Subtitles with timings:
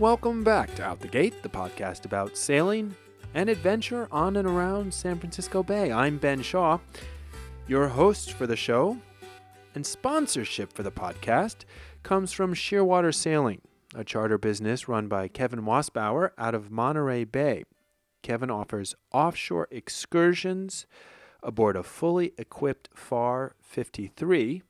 [0.00, 2.96] Welcome back to Out the Gate, the podcast about sailing
[3.34, 5.92] and adventure on and around San Francisco Bay.
[5.92, 6.78] I'm Ben Shaw,
[7.68, 8.96] your host for the show,
[9.74, 11.66] and sponsorship for the podcast
[12.02, 13.60] comes from Shearwater Sailing,
[13.94, 17.64] a charter business run by Kevin Wasbauer out of Monterey Bay.
[18.22, 20.86] Kevin offers offshore excursions
[21.42, 24.62] aboard a fully equipped FAR 53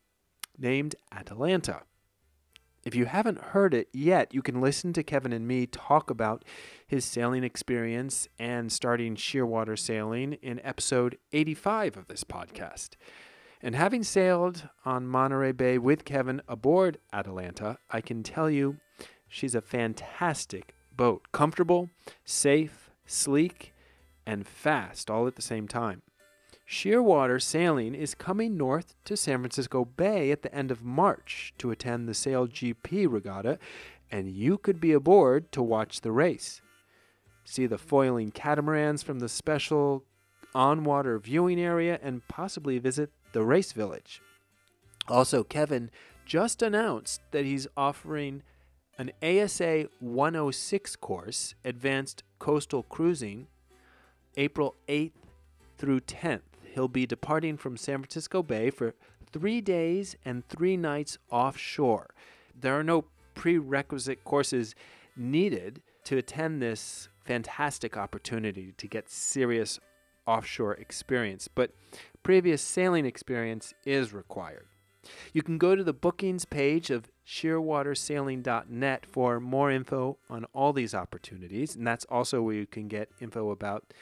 [0.58, 1.82] named Atalanta.
[2.82, 6.44] If you haven't heard it yet, you can listen to Kevin and me talk about
[6.86, 12.90] his sailing experience and starting shearwater sailing in episode 85 of this podcast.
[13.62, 18.78] And having sailed on Monterey Bay with Kevin aboard Atalanta, I can tell you
[19.28, 21.26] she's a fantastic boat.
[21.32, 21.90] Comfortable,
[22.24, 23.74] safe, sleek,
[24.24, 26.00] and fast all at the same time.
[26.70, 31.72] Shearwater Sailing is coming north to San Francisco Bay at the end of March to
[31.72, 33.58] attend the Sail GP regatta,
[34.08, 36.62] and you could be aboard to watch the race.
[37.44, 40.04] See the foiling catamarans from the special
[40.54, 44.22] on water viewing area and possibly visit the race village.
[45.08, 45.90] Also, Kevin
[46.24, 48.44] just announced that he's offering
[48.96, 53.48] an ASA 106 course, Advanced Coastal Cruising,
[54.36, 55.10] April 8th
[55.76, 56.42] through 10th.
[56.74, 58.94] He'll be departing from San Francisco Bay for
[59.32, 62.10] three days and three nights offshore.
[62.58, 63.04] There are no
[63.34, 64.74] prerequisite courses
[65.16, 69.78] needed to attend this fantastic opportunity to get serious
[70.26, 71.72] offshore experience, but
[72.22, 74.66] previous sailing experience is required.
[75.32, 80.94] You can go to the bookings page of shearwatersailing.net for more info on all these
[80.94, 83.92] opportunities, and that's also where you can get info about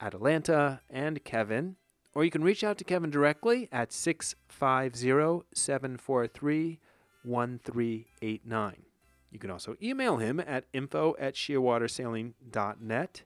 [0.00, 1.76] Atalanta and Kevin,
[2.14, 6.78] or you can reach out to Kevin directly at 650 743
[7.24, 8.82] 1389.
[9.30, 13.22] You can also email him at info at shearwatersailing.net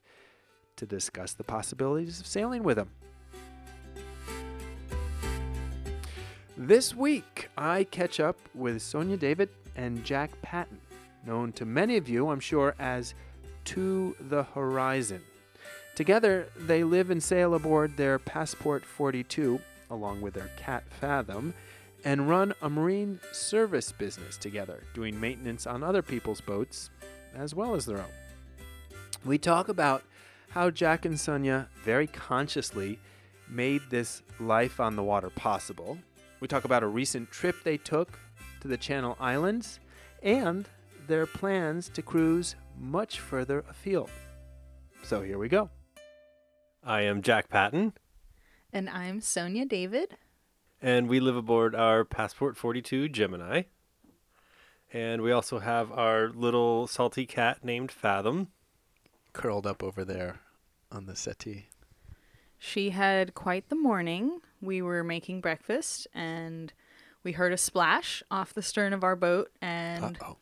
[0.77, 2.91] to discuss the possibilities of sailing with him.
[6.57, 10.81] This week, I catch up with Sonia David and Jack Patton,
[11.27, 13.15] known to many of you, I'm sure, as
[13.65, 15.23] To the Horizon.
[15.97, 19.59] Together, they live and sail aboard their Passport 42,
[19.91, 21.55] along with their Cat Fathom,
[22.05, 26.91] and run a marine service business together, doing maintenance on other people's boats
[27.35, 28.13] as well as their own.
[29.25, 30.03] We talk about
[30.51, 32.99] how Jack and Sonia very consciously
[33.49, 35.97] made this life on the water possible.
[36.41, 38.19] We talk about a recent trip they took
[38.61, 39.81] to the Channel Islands
[40.23, 40.69] and
[41.07, 44.11] their plans to cruise much further afield.
[45.03, 45.71] So here we go.
[46.89, 47.95] I am Jack Patton,
[48.73, 50.17] And I'm Sonia David.
[50.81, 53.63] and we live aboard our Passport 42 Gemini.
[54.93, 58.49] And we also have our little salty cat named Fathom.
[59.33, 60.41] Curled up over there
[60.93, 61.67] on the settee.
[62.59, 64.41] She had quite the morning.
[64.63, 66.73] We were making breakfast and
[67.25, 70.37] we heard a splash off the stern of our boat and Uh-oh.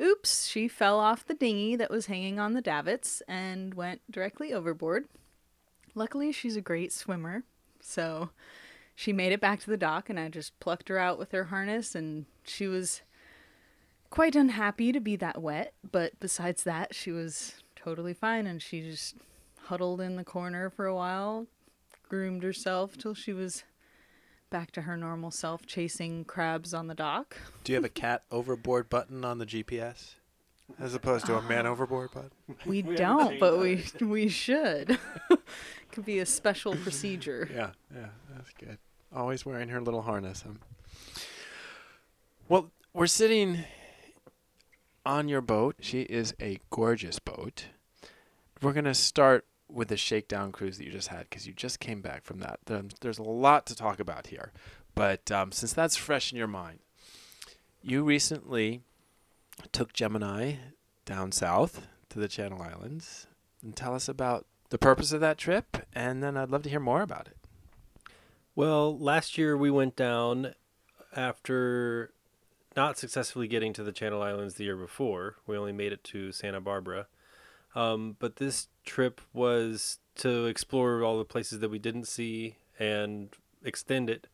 [0.00, 4.52] oops, she fell off the dinghy that was hanging on the davits and went directly
[4.52, 5.06] overboard.
[5.94, 7.44] Luckily, she's a great swimmer,
[7.80, 8.30] so
[8.94, 11.44] she made it back to the dock and I just plucked her out with her
[11.44, 13.02] harness and she was
[14.10, 18.82] quite unhappy to be that wet, but besides that, she was totally fine and she
[18.82, 19.16] just
[19.64, 21.46] huddled in the corner for a while,
[22.08, 23.64] groomed herself till she was
[24.50, 27.36] back to her normal self chasing crabs on the dock.
[27.64, 30.16] Do you have a cat overboard button on the GPS?
[30.78, 32.30] As opposed to a man overboard button?
[32.66, 34.98] We, don't, but we we should.
[35.92, 37.48] Could be a special procedure.
[37.52, 38.78] Yeah, yeah, that's good.
[39.14, 40.44] Always wearing her little harness.
[40.46, 41.22] Huh?
[42.48, 43.64] Well, we're sitting
[45.04, 45.76] on your boat.
[45.80, 47.66] She is a gorgeous boat.
[48.60, 51.80] We're going to start with the shakedown cruise that you just had because you just
[51.80, 52.60] came back from that.
[53.00, 54.52] There's a lot to talk about here.
[54.94, 56.80] But um, since that's fresh in your mind,
[57.82, 58.82] you recently
[59.70, 60.54] took Gemini
[61.04, 63.26] down south to the Channel Islands
[63.62, 66.80] and tell us about the purpose of that trip, and then I'd love to hear
[66.80, 67.36] more about it.
[68.54, 70.54] Well, last year we went down
[71.14, 72.12] after
[72.76, 75.36] not successfully getting to the Channel Islands the year before.
[75.46, 77.06] We only made it to Santa Barbara.
[77.74, 83.28] Um, but this trip was to explore all the places that we didn't see and
[83.64, 84.26] extend it.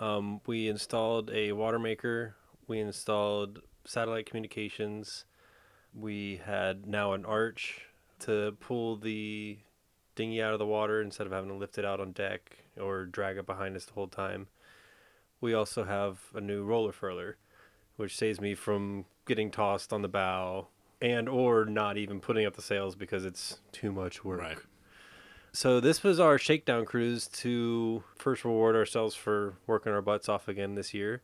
[0.00, 2.36] Um, we installed a water maker.
[2.66, 5.24] We installed satellite communications.
[5.94, 7.82] We had now an arch
[8.20, 9.58] to pull the
[10.14, 13.04] dinghy out of the water instead of having to lift it out on deck or
[13.04, 14.48] drag it behind us the whole time.
[15.40, 17.34] We also have a new roller furler,
[17.96, 20.68] which saves me from getting tossed on the bow
[21.00, 24.40] and or not even putting up the sails because it's too much work.
[24.40, 24.58] Right.
[25.52, 30.48] So this was our shakedown cruise to first reward ourselves for working our butts off
[30.48, 31.22] again this year,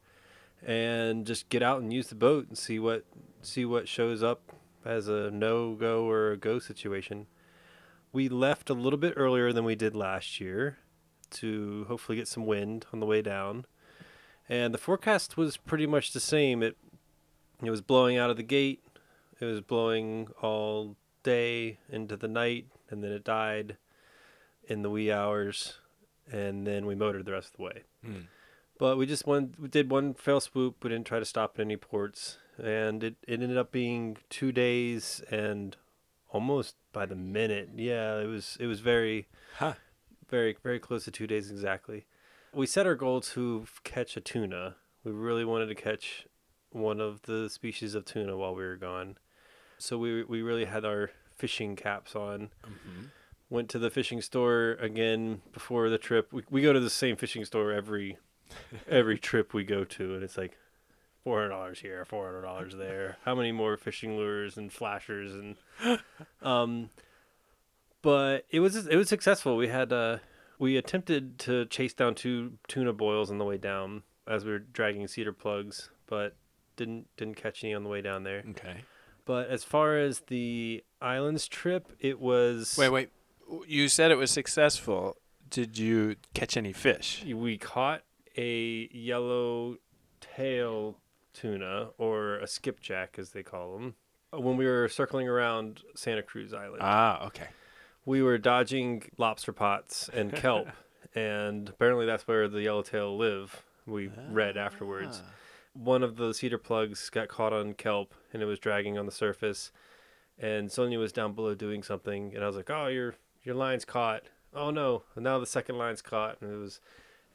[0.66, 3.04] and just get out and use the boat and see what
[3.42, 4.52] see what shows up
[4.84, 7.26] as a no go or a go situation.
[8.12, 10.78] We left a little bit earlier than we did last year
[11.30, 13.66] to hopefully get some wind on the way down,
[14.48, 16.62] and the forecast was pretty much the same.
[16.62, 16.76] It
[17.62, 18.82] it was blowing out of the gate.
[19.40, 23.76] It was blowing all day into the night, and then it died
[24.64, 25.78] in the wee hours,
[26.30, 27.82] and then we motored the rest of the way.
[28.04, 28.20] Hmm.
[28.81, 30.82] But we just one we did one fell swoop.
[30.82, 34.53] We didn't try to stop at any ports, and it, it ended up being two
[34.53, 35.77] days and
[36.31, 37.69] almost by the minute.
[37.77, 39.29] Yeah, it was it was very
[39.59, 39.75] Huh.
[40.31, 42.06] very very close to two days exactly.
[42.55, 44.77] We set our goal to catch a tuna.
[45.05, 46.27] We really wanted to catch
[46.71, 49.19] one of the species of tuna while we were gone.
[49.77, 52.49] So we we really had our fishing caps on.
[52.65, 53.05] Mm-hmm.
[53.50, 56.32] Went to the fishing store again before the trip.
[56.32, 58.17] We we go to the same fishing store every
[58.88, 60.56] every trip we go to, and it's like
[61.25, 63.17] four hundred dollars here, four hundred dollars there.
[63.25, 65.56] How many more fishing lures and flashers and
[66.43, 66.91] um,
[68.02, 69.56] but it was it was successful.
[69.56, 70.19] We had uh
[70.58, 74.58] we attempted to chase down two tuna boils on the way down as we were
[74.58, 76.37] dragging cedar plugs, but
[76.76, 78.43] didn't didn't catch any on the way down there.
[78.50, 78.85] Okay.
[79.26, 83.11] But as far as the islands trip, it was Wait, wait.
[83.67, 85.17] You said it was successful.
[85.49, 87.25] Did you catch any fish?
[87.25, 88.03] we caught
[88.40, 89.76] a yellow
[90.20, 90.96] tail
[91.34, 93.94] tuna or a skipjack as they call them
[94.32, 96.78] when we were circling around Santa Cruz Island.
[96.81, 97.48] Ah, okay.
[98.06, 100.69] we were dodging lobster pots and kelp,
[101.14, 103.62] and apparently that's where the yellowtail live.
[103.87, 105.22] We read afterwards.
[105.72, 109.12] One of the cedar plugs got caught on kelp, and it was dragging on the
[109.12, 109.72] surface.
[110.38, 113.84] And Sonia was down below doing something, and I was like, "Oh, your your line's
[113.84, 114.22] caught.
[114.54, 116.81] Oh no!" And now the second line's caught, and it was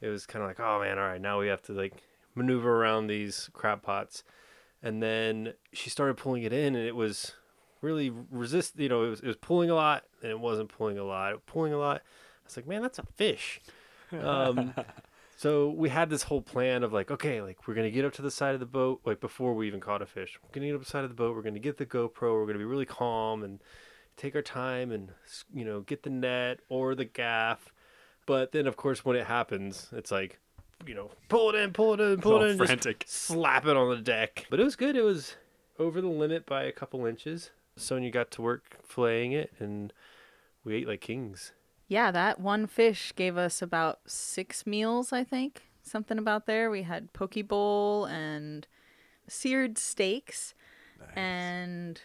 [0.00, 2.02] it was kind of like, "Oh man, all right, now we have to like
[2.34, 4.22] maneuver around these crab pots."
[4.82, 7.32] And then she started pulling it in, and it was
[7.80, 8.78] really resist.
[8.78, 11.44] You know, it was it was pulling a lot, and it wasn't pulling a lot.
[11.46, 11.96] Pulling a lot.
[11.96, 13.60] I was like, man, that's a fish.
[14.12, 14.74] Um,
[15.36, 18.22] so we had this whole plan of like, okay, like we're gonna get up to
[18.22, 20.38] the side of the boat, like before we even caught a fish.
[20.42, 21.34] We're gonna get up to the side of the boat.
[21.34, 22.34] We're gonna get the GoPro.
[22.34, 23.60] We're gonna be really calm and
[24.16, 25.10] take our time and
[25.52, 27.72] you know get the net or the gaff.
[28.26, 30.38] But then, of course, when it happens, it's like,
[30.86, 33.04] you know, pull it in, pull it in, pull it in, just frantic.
[33.06, 34.46] slap it on the deck.
[34.50, 34.96] But it was good.
[34.96, 35.36] It was
[35.78, 37.50] over the limit by a couple inches.
[37.76, 39.92] Sonia got to work filleting it, and
[40.64, 41.52] we ate like kings.
[41.88, 45.62] Yeah, that one fish gave us about six meals, I think.
[45.82, 46.68] Something about there.
[46.68, 48.66] We had poke bowl and
[49.28, 50.52] seared steaks.
[51.14, 52.00] And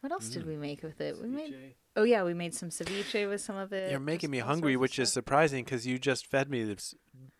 [0.00, 0.32] what else Mm.
[0.32, 1.18] did we make with it?
[1.20, 3.90] We made Oh yeah, we made some ceviche with some of it.
[3.90, 6.94] You're making me hungry, which is surprising because you just fed me this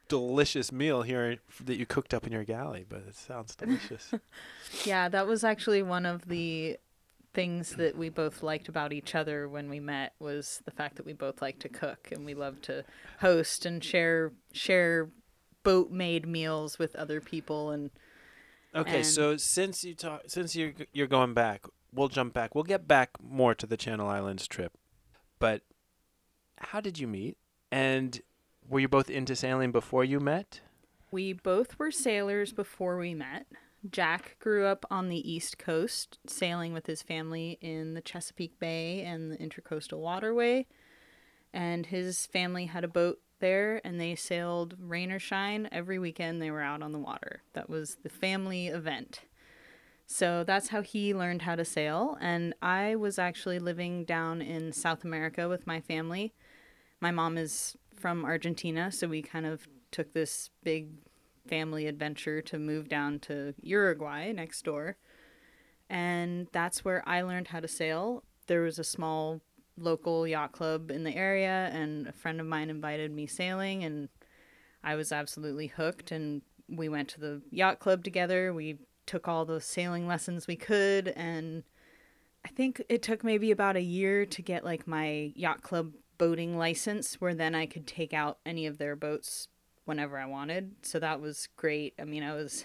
[0.08, 2.84] delicious meal here that you cooked up in your galley.
[2.88, 4.12] But it sounds delicious.
[4.84, 6.78] Yeah, that was actually one of the
[7.34, 11.04] things that we both liked about each other when we met was the fact that
[11.04, 12.82] we both like to cook and we love to
[13.20, 15.10] host and share share
[15.62, 17.90] boat made meals with other people and
[18.74, 21.64] Okay, And- so since you talk, since you're you're going back,
[21.96, 22.54] we'll jump back.
[22.54, 24.72] We'll get back more to the Channel Islands trip.
[25.38, 25.62] But
[26.58, 27.36] how did you meet?
[27.72, 28.20] And
[28.68, 30.60] were you both into sailing before you met?
[31.10, 33.46] We both were sailors before we met.
[33.90, 39.02] Jack grew up on the East Coast, sailing with his family in the Chesapeake Bay
[39.02, 40.66] and the Intercoastal Waterway.
[41.52, 46.40] And his family had a boat there, and they sailed rain or shine every weekend
[46.40, 47.42] they were out on the water.
[47.52, 49.20] That was the family event.
[50.06, 52.16] So that's how he learned how to sail.
[52.20, 56.32] And I was actually living down in South America with my family.
[57.00, 60.90] My mom is from Argentina, so we kind of took this big
[61.48, 64.96] family adventure to move down to Uruguay next door.
[65.88, 68.22] And that's where I learned how to sail.
[68.46, 69.40] There was a small
[69.76, 74.08] local yacht club in the area, and a friend of mine invited me sailing, and
[74.82, 76.12] I was absolutely hooked.
[76.12, 78.52] And we went to the yacht club together.
[78.52, 81.62] We took all the sailing lessons we could, and
[82.44, 86.56] I think it took maybe about a year to get like my yacht club boating
[86.56, 89.48] license, where then I could take out any of their boats
[89.84, 90.74] whenever I wanted.
[90.82, 91.94] So that was great.
[91.98, 92.64] I mean, I was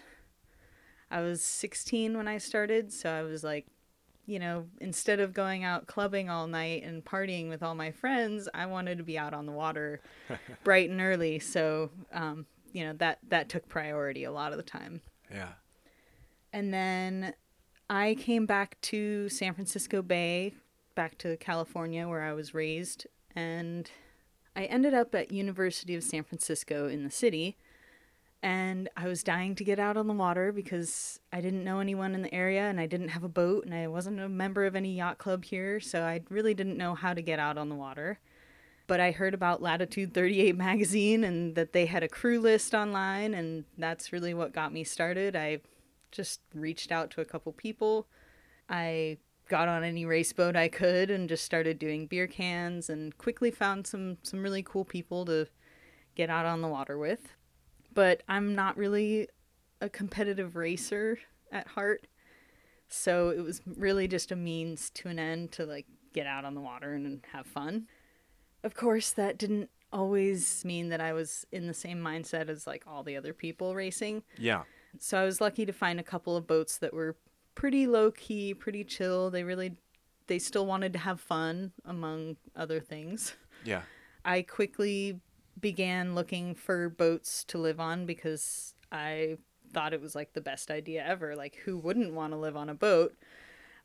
[1.09, 3.67] I was 16 when I started, so I was like,
[4.25, 8.47] you know, instead of going out clubbing all night and partying with all my friends,
[8.53, 10.01] I wanted to be out on the water
[10.63, 11.39] bright and early.
[11.39, 15.01] So, um, you know, that that took priority a lot of the time.
[15.29, 15.49] Yeah.
[16.53, 17.33] And then
[17.89, 20.53] I came back to San Francisco Bay,
[20.95, 23.89] back to California where I was raised, and
[24.55, 27.57] I ended up at University of San Francisco in the city.
[28.43, 32.15] And I was dying to get out on the water because I didn't know anyone
[32.15, 34.75] in the area and I didn't have a boat and I wasn't a member of
[34.75, 37.75] any yacht club here, so I really didn't know how to get out on the
[37.75, 38.19] water.
[38.87, 43.35] But I heard about Latitude 38 magazine and that they had a crew list online,
[43.35, 45.35] and that's really what got me started.
[45.35, 45.59] I
[46.11, 48.07] just reached out to a couple people.
[48.69, 53.17] I got on any race boat I could and just started doing beer cans and
[53.17, 55.47] quickly found some some really cool people to
[56.15, 57.35] get out on the water with.
[57.93, 59.27] But I'm not really
[59.81, 61.19] a competitive racer
[61.51, 62.07] at heart.
[62.87, 66.55] So it was really just a means to an end to like get out on
[66.55, 67.87] the water and have fun.
[68.63, 72.83] Of course, that didn't always mean that I was in the same mindset as like
[72.87, 74.23] all the other people racing.
[74.37, 74.63] Yeah.
[74.99, 77.15] So I was lucky to find a couple of boats that were
[77.55, 79.29] pretty low key, pretty chill.
[79.29, 79.75] They really
[80.27, 83.35] they still wanted to have fun among other things.
[83.63, 83.81] Yeah.
[84.23, 85.19] I quickly
[85.59, 89.37] began looking for boats to live on because I
[89.73, 91.35] thought it was like the best idea ever.
[91.35, 93.15] Like who wouldn't want to live on a boat?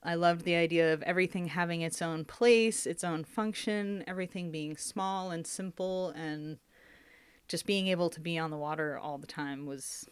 [0.03, 4.77] I loved the idea of everything having its own place, its own function, everything being
[4.77, 6.59] small and simple and
[7.49, 10.07] just being able to be on the water all the time was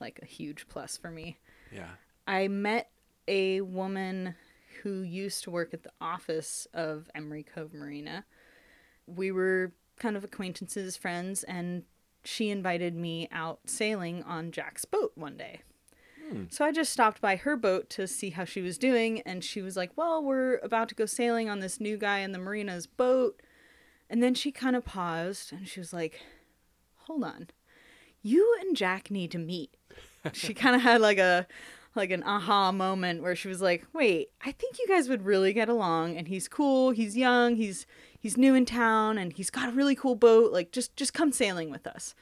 [0.00, 1.38] like a huge plus for me.
[1.72, 1.90] Yeah.
[2.26, 2.90] I met
[3.28, 4.34] a woman
[4.82, 8.24] who used to work at the office of Emery Cove Marina.
[9.06, 11.84] We were kind of acquaintances, friends, and
[12.24, 15.60] she invited me out sailing on Jack's boat one day.
[16.28, 16.44] Hmm.
[16.50, 19.60] So I just stopped by her boat to see how she was doing, and she
[19.60, 22.86] was like, Well, we're about to go sailing on this new guy in the marina's
[22.86, 23.40] boat.
[24.08, 26.20] And then she kind of paused and she was like,
[27.06, 27.48] Hold on.
[28.22, 29.76] You and Jack need to meet.
[30.32, 31.46] She kind of had like a
[31.94, 35.52] like an aha moment where she was like, "Wait, I think you guys would really
[35.52, 37.86] get along and he's cool, he's young, he's
[38.18, 40.52] he's new in town and he's got a really cool boat.
[40.52, 42.14] Like just just come sailing with us."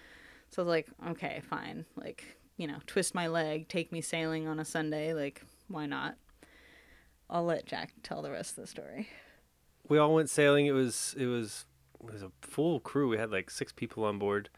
[0.51, 1.87] So I was like, "Okay, fine.
[1.97, 6.17] Like, you know, twist my leg, take me sailing on a Sunday, like why not?"
[7.31, 9.09] I'll let Jack tell the rest of the story.
[9.89, 10.67] We all went sailing.
[10.67, 11.65] It was it was
[12.07, 13.09] it was a full crew.
[13.09, 14.51] We had like six people on board.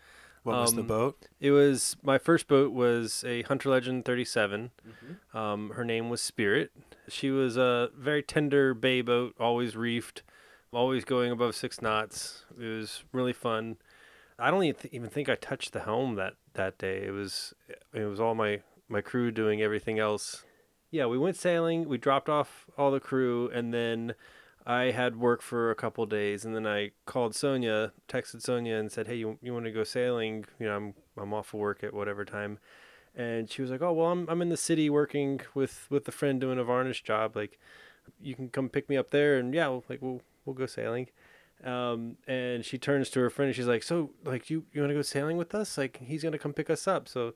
[0.45, 1.27] What was the Um, boat?
[1.41, 4.71] It was my first boat was a Hunter Legend 37.
[5.33, 6.71] Um, her name was Spirit.
[7.09, 10.23] She was a very tender bay boat, always reefed,
[10.73, 12.45] always going above six knots.
[12.59, 13.77] It was really fun.
[14.39, 17.05] I don't even, th- even think I touched the helm that, that day.
[17.07, 17.55] It was
[17.93, 20.45] it was all my my crew doing everything else.
[20.91, 21.89] Yeah, we went sailing.
[21.89, 24.15] We dropped off all the crew, and then
[24.67, 28.91] I had work for a couple days, and then I called Sonia, texted Sonia, and
[28.91, 30.47] said, "Hey, you you want to go sailing?
[30.59, 32.59] You know, I'm I'm off of work at whatever time."
[33.15, 36.13] And she was like, "Oh, well, I'm I'm in the city working with with a
[36.13, 37.37] friend doing a varnish job.
[37.37, 37.59] Like,
[38.21, 41.09] you can come pick me up there, and yeah, we'll, like we'll we'll go sailing."
[41.63, 44.91] Um, and she turns to her friend, and she's like, "So, like, you you want
[44.91, 45.77] to go sailing with us?
[45.79, 47.35] Like, he's gonna come pick us up." So.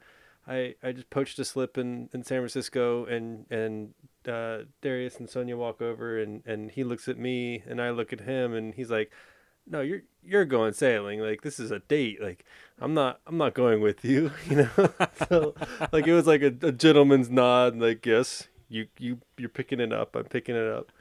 [0.51, 3.93] I, I just poached a slip in, in San Francisco and and
[4.29, 8.13] uh, Darius and Sonia walk over and, and he looks at me and I look
[8.13, 9.11] at him and he's like,
[9.71, 11.21] no, you're you're going sailing.
[11.21, 12.23] Like this is a date.
[12.23, 12.45] Like
[12.81, 14.31] I'm not I'm not going with you.
[14.49, 14.91] You know.
[15.29, 15.55] so
[15.93, 17.77] like it was like a, a gentleman's nod.
[17.77, 20.17] Like yes, you you you're picking it up.
[20.17, 20.93] I'm picking it up.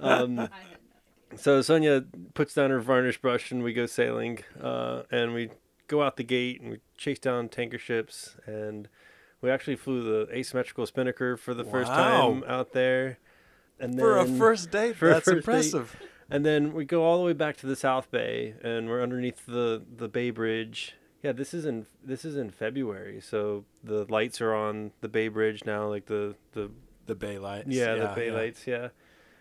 [0.00, 0.48] Um,
[1.36, 2.04] so Sonia
[2.34, 4.40] puts down her varnish brush and we go sailing.
[4.60, 5.50] Uh, and we
[5.86, 8.88] go out the gate and we chase down tanker ships and
[9.40, 13.18] we actually flew the asymmetrical spinnaker for the first time out there.
[13.80, 15.38] And then, For a first date, for that's first date.
[15.38, 15.96] impressive.
[16.30, 19.46] and then we go all the way back to the South Bay, and we're underneath
[19.46, 20.94] the the Bay Bridge.
[21.22, 25.28] Yeah, this is in this is in February, so the lights are on the Bay
[25.28, 26.70] Bridge now, like the the
[27.06, 27.68] The bay lights.
[27.68, 28.88] yeah, the Bay lights, yeah.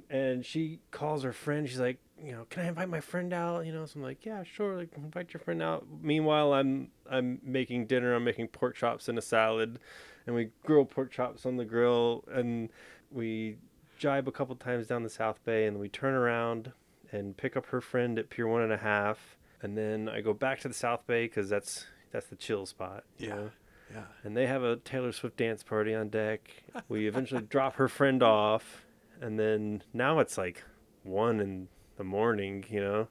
[0.09, 1.67] And she calls her friend.
[1.67, 3.65] She's like, you know, can I invite my friend out?
[3.65, 4.75] You know, so I'm like, yeah, sure.
[4.77, 5.85] Like, invite your friend out.
[6.01, 8.15] Meanwhile, I'm I'm making dinner.
[8.15, 9.79] I'm making pork chops and a salad,
[10.25, 12.69] and we grill pork chops on the grill, and
[13.11, 13.57] we
[13.97, 16.71] jibe a couple times down the South Bay, and we turn around
[17.11, 20.33] and pick up her friend at Pier One and a Half, and then I go
[20.33, 23.03] back to the South Bay because that's that's the chill spot.
[23.17, 23.35] you Yeah.
[23.35, 23.49] know?
[23.93, 24.03] Yeah.
[24.23, 26.49] and they have a Taylor Swift dance party on deck.
[26.89, 28.83] We eventually drop her friend off,
[29.21, 30.63] and then now it's like
[31.03, 33.07] one in the morning, you know.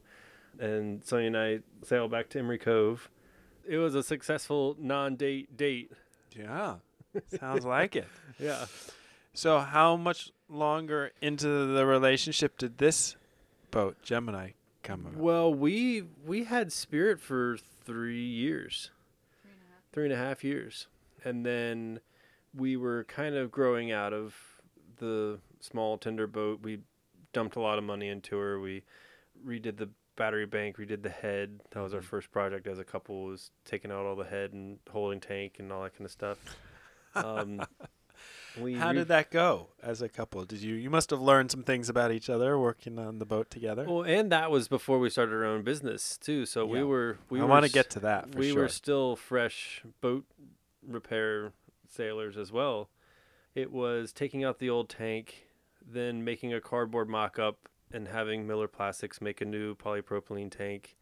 [0.58, 3.10] And Sonia and I sail back to Emery Cove.
[3.68, 5.92] It was a successful non-date date.
[6.34, 6.76] Yeah.
[7.38, 8.08] Sounds like it.
[8.38, 8.66] Yeah.
[9.32, 13.16] So, how much longer into the relationship did this
[13.70, 14.50] boat, Gemini,
[14.82, 15.16] come about?
[15.16, 18.90] Well, we we had Spirit for three years,
[19.92, 20.86] three and a half years,
[21.24, 22.00] and then
[22.54, 24.34] we were kind of growing out of
[24.98, 26.60] the small tender boat.
[26.62, 26.80] We
[27.32, 28.60] dumped a lot of money into her.
[28.60, 28.82] We
[29.46, 31.60] redid the battery bank, redid the head.
[31.70, 33.24] That was our first project as a couple.
[33.24, 36.38] Was taking out all the head and holding tank and all that kind of stuff.
[37.14, 37.62] Um,
[38.60, 40.44] we How re- did that go as a couple?
[40.44, 43.50] Did you you must have learned some things about each other working on the boat
[43.50, 43.84] together?
[43.88, 46.46] Well, and that was before we started our own business too.
[46.46, 48.62] So we were we I want to get to that for we sure.
[48.62, 50.24] were still fresh boat
[50.86, 51.52] repair
[51.88, 52.88] sailors as well.
[53.54, 55.45] It was taking out the old tank,
[55.86, 60.96] then making a cardboard mock up and having Miller Plastics make a new polypropylene tank,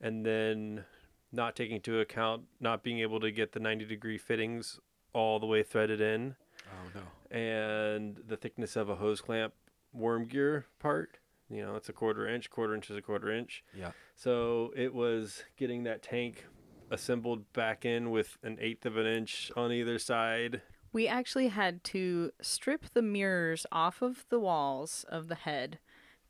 [0.00, 0.84] and then
[1.32, 4.78] not taking into account not being able to get the 90 degree fittings
[5.12, 6.36] all the way threaded in
[6.66, 7.36] oh no.
[7.36, 9.52] and the thickness of a hose clamp
[9.92, 11.18] worm gear part.
[11.50, 13.62] You know, it's a quarter inch, quarter inch is a quarter inch.
[13.76, 13.92] Yeah.
[14.16, 16.46] So it was getting that tank
[16.90, 20.62] assembled back in with an eighth of an inch on either side.
[20.94, 25.80] We actually had to strip the mirrors off of the walls of the head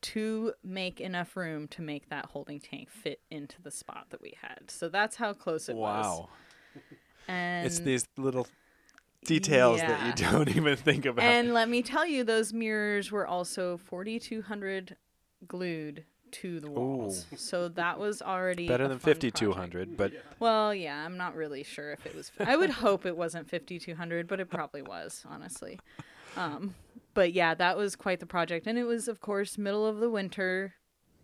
[0.01, 4.35] to make enough room to make that holding tank fit into the spot that we
[4.41, 4.71] had.
[4.71, 6.05] So that's how close it was.
[6.05, 6.29] Wow.
[7.29, 8.47] And it's these little
[9.25, 11.25] details that you don't even think about.
[11.25, 14.97] And let me tell you, those mirrors were also 4,200
[15.47, 16.05] glued
[16.35, 17.27] to the walls.
[17.37, 20.13] So that was already Better than 5200, but.
[20.41, 22.33] Well, yeah, I'm not really sure if it was.
[22.41, 25.79] I would hope it wasn't 5,200, but it probably was, honestly.
[26.37, 26.75] Um,
[27.15, 30.11] but yeah, that was quite the project, and it was, of course, middle of the
[30.11, 30.75] winter.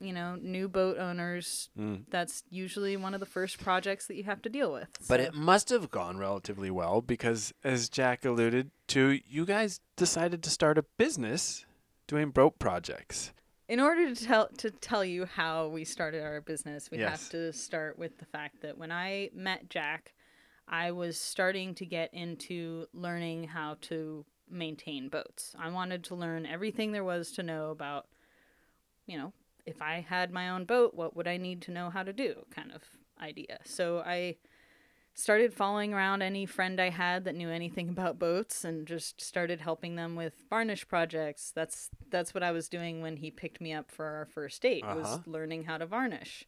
[0.03, 1.69] You know, new boat owners.
[1.79, 2.05] Mm.
[2.09, 4.89] That's usually one of the first projects that you have to deal with.
[5.07, 10.43] But it must have gone relatively well because, as Jack alluded to, you guys decided
[10.45, 11.67] to start a business
[12.07, 13.33] doing boat projects.
[13.71, 17.09] In order to tell to tell you how we started our business, we Yes.
[17.09, 20.13] have to start with the fact that when I met Jack,
[20.67, 25.55] I was starting to get into learning how to maintain boats.
[25.57, 28.07] I wanted to learn everything there was to know about,
[29.07, 29.33] you know,
[29.65, 32.45] if I had my own boat, what would I need to know how to do
[32.51, 32.83] kind of
[33.23, 33.59] idea.
[33.65, 34.37] So I
[35.15, 39.61] started following around any friend I had that knew anything about boats and just started
[39.61, 41.53] helping them with varnish projects.
[41.55, 44.85] That's that's what I was doing when he picked me up for our first date
[44.85, 44.97] Uh-huh.
[44.99, 46.47] was learning how to varnish.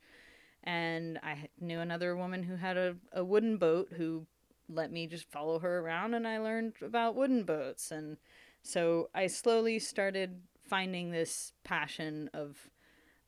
[0.64, 4.26] And I knew another woman who had a, a wooden boat who
[4.68, 8.16] let me just follow her around and I learned about wooden boats and
[8.62, 12.70] so I slowly started finding this passion of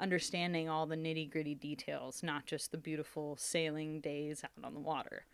[0.05, 4.81] understanding all the nitty gritty details, not just the beautiful sailing days out on the
[4.81, 5.25] water.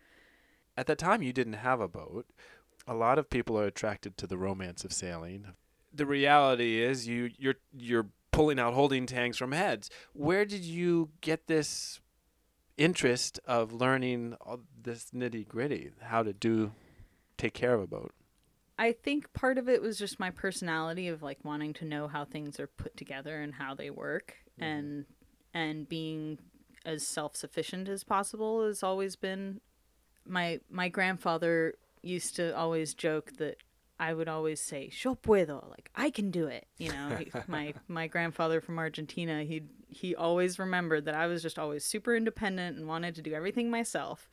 [0.77, 2.25] At the time, you didn't have a boat.
[2.87, 5.47] A lot of people are attracted to the romance of sailing.
[5.93, 9.89] The reality is, you you're you're pulling out holding tanks from heads.
[10.13, 11.99] Where did you get this
[12.77, 16.71] interest of learning all this nitty gritty, how to do,
[17.37, 18.13] take care of a boat?
[18.79, 22.23] I think part of it was just my personality of like wanting to know how
[22.23, 24.63] things are put together and how they work Mm-hmm.
[24.63, 25.05] and
[25.53, 26.39] and being
[26.85, 29.61] as self-sufficient as possible has always been
[30.25, 33.57] my my grandfather used to always joke that
[33.99, 36.65] I would always say "Yo puedo," like I can do it.
[36.77, 41.41] You know, he- my my grandfather from Argentina, he he always remembered that I was
[41.43, 44.29] just always super independent and wanted to do everything myself.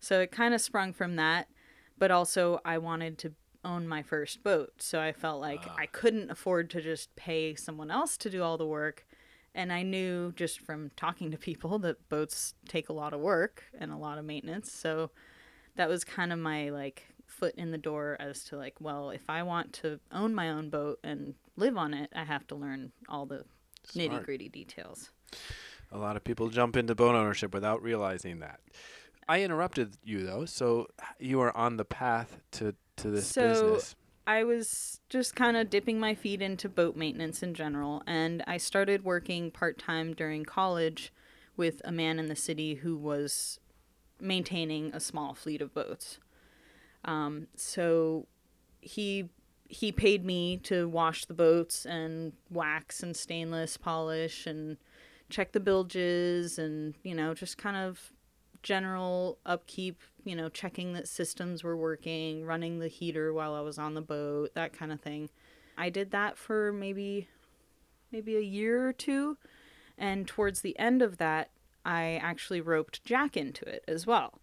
[0.00, 1.48] So it kind of sprung from that,
[1.96, 3.32] but also I wanted to
[3.64, 4.74] own my first boat.
[4.78, 5.76] So I felt like ah.
[5.78, 9.05] I couldn't afford to just pay someone else to do all the work.
[9.56, 13.64] And I knew just from talking to people that boats take a lot of work
[13.78, 14.70] and a lot of maintenance.
[14.70, 15.10] So
[15.74, 19.28] that was kind of my like foot in the door as to like, well, if
[19.28, 22.92] I want to own my own boat and live on it, I have to learn
[23.08, 23.44] all the
[23.94, 25.10] nitty gritty details.
[25.90, 28.60] A lot of people jump into boat ownership without realizing that.
[29.28, 30.86] I interrupted you though, so
[31.18, 33.96] you are on the path to to this So- business.
[34.26, 38.56] I was just kind of dipping my feet into boat maintenance in general, and I
[38.56, 41.12] started working part time during college
[41.56, 43.60] with a man in the city who was
[44.20, 46.18] maintaining a small fleet of boats.
[47.04, 48.26] Um, so
[48.80, 49.30] he
[49.68, 54.76] he paid me to wash the boats and wax and stainless polish and
[55.28, 58.12] check the bilges and you know just kind of
[58.62, 63.78] general upkeep, you know, checking that systems were working, running the heater while I was
[63.78, 65.30] on the boat, that kind of thing.
[65.78, 67.28] I did that for maybe
[68.10, 69.36] maybe a year or two,
[69.96, 71.50] and towards the end of that,
[71.84, 74.40] I actually roped Jack into it as well.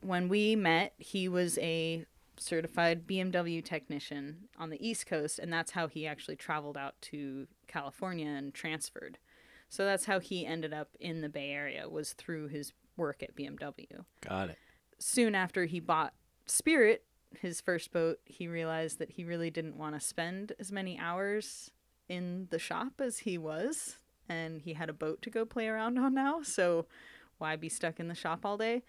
[0.00, 5.72] When we met, he was a certified BMW technician on the East Coast, and that's
[5.72, 9.18] how he actually traveled out to California and transferred.
[9.68, 13.36] So that's how he ended up in the Bay Area was through his work at
[13.36, 14.04] BMW.
[14.20, 14.58] Got it.
[14.98, 16.14] Soon after he bought
[16.46, 17.04] Spirit,
[17.40, 21.70] his first boat, he realized that he really didn't want to spend as many hours
[22.08, 23.96] in the shop as he was.
[24.28, 26.42] And he had a boat to go play around on now.
[26.42, 26.86] So
[27.38, 28.82] why be stuck in the shop all day?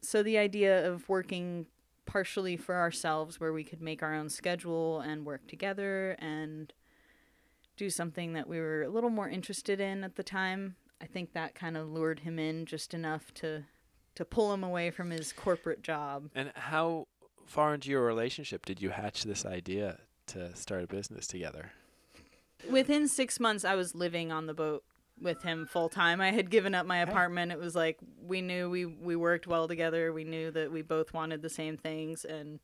[0.00, 1.66] So the idea of working
[2.06, 6.72] partially for ourselves, where we could make our own schedule and work together and
[7.76, 11.32] do something that we were a little more interested in at the time, I think
[11.32, 13.64] that kind of lured him in just enough to
[14.18, 16.28] to pull him away from his corporate job.
[16.34, 17.06] And how
[17.46, 21.70] far into your relationship did you hatch this idea to start a business together?
[22.68, 24.82] Within six months, I was living on the boat
[25.22, 26.20] with him full time.
[26.20, 27.52] I had given up my apartment.
[27.52, 30.12] It was like we knew we we worked well together.
[30.12, 32.58] We knew that we both wanted the same things and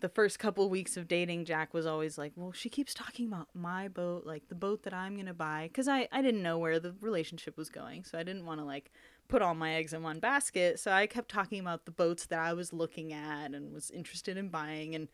[0.00, 3.48] the first couple weeks of dating Jack was always like, "Well, she keeps talking about
[3.52, 6.58] my boat, like the boat that I'm going to buy cuz I I didn't know
[6.58, 8.04] where the relationship was going.
[8.04, 8.90] So I didn't want to like
[9.32, 10.78] put all my eggs in one basket.
[10.78, 14.36] So I kept talking about the boats that I was looking at and was interested
[14.36, 15.08] in buying and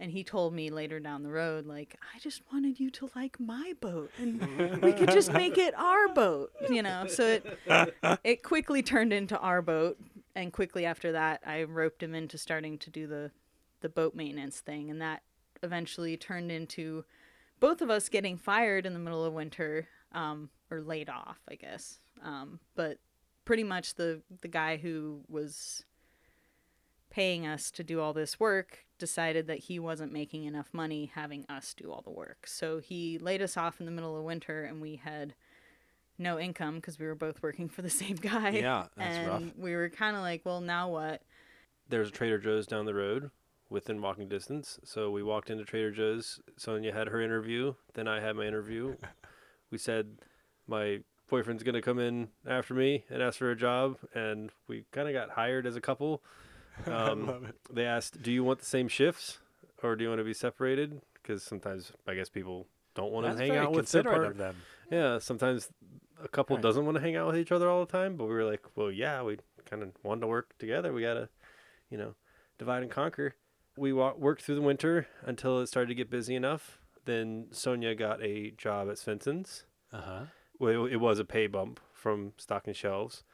[0.00, 3.38] and he told me later down the road like i just wanted you to like
[3.38, 8.42] my boat and we could just make it our boat you know so it it
[8.42, 9.96] quickly turned into our boat
[10.34, 13.30] and quickly after that i roped him into starting to do the
[13.82, 15.22] the boat maintenance thing and that
[15.62, 17.04] eventually turned into
[17.60, 21.54] both of us getting fired in the middle of winter um, or laid off i
[21.54, 22.98] guess um, but
[23.44, 25.84] pretty much the the guy who was
[27.10, 31.44] paying us to do all this work decided that he wasn't making enough money having
[31.48, 32.46] us do all the work.
[32.46, 35.34] So he laid us off in the middle of winter and we had
[36.18, 38.50] no income because we were both working for the same guy.
[38.50, 39.42] Yeah, that's and rough.
[39.56, 41.22] we were kind of like, well, now what?
[41.88, 43.30] There's a Trader Joe's down the road
[43.68, 44.78] within walking distance.
[44.84, 46.40] So we walked into Trader Joe's.
[46.56, 47.74] Sonia had her interview.
[47.94, 48.96] Then I had my interview.
[49.70, 50.18] we said
[50.66, 53.96] my boyfriend's going to come in after me and ask for a job.
[54.14, 56.22] And we kind of got hired as a couple.
[56.86, 57.52] Um.
[57.72, 59.38] They asked, do you want the same shifts
[59.82, 61.00] or do you want to be separated?
[61.14, 64.56] Because sometimes I guess people don't want to hang out with their part- of them.
[64.90, 65.68] yeah, sometimes
[66.22, 66.62] a couple Right.
[66.64, 68.62] doesn't want to hang out with each other all the time, but we were like,
[68.74, 69.38] well, yeah, we
[69.70, 70.92] kind of wanted to work together.
[70.92, 71.28] We got to,
[71.90, 72.14] you know,
[72.58, 73.34] divide and conquer.
[73.76, 76.78] We wa- worked through the winter until it started to get busy enough.
[77.04, 79.62] Then Sonia got a job at Swensen's.
[79.92, 80.20] Uh huh.
[80.58, 83.24] Well, it, was a pay bump from stocking shelves.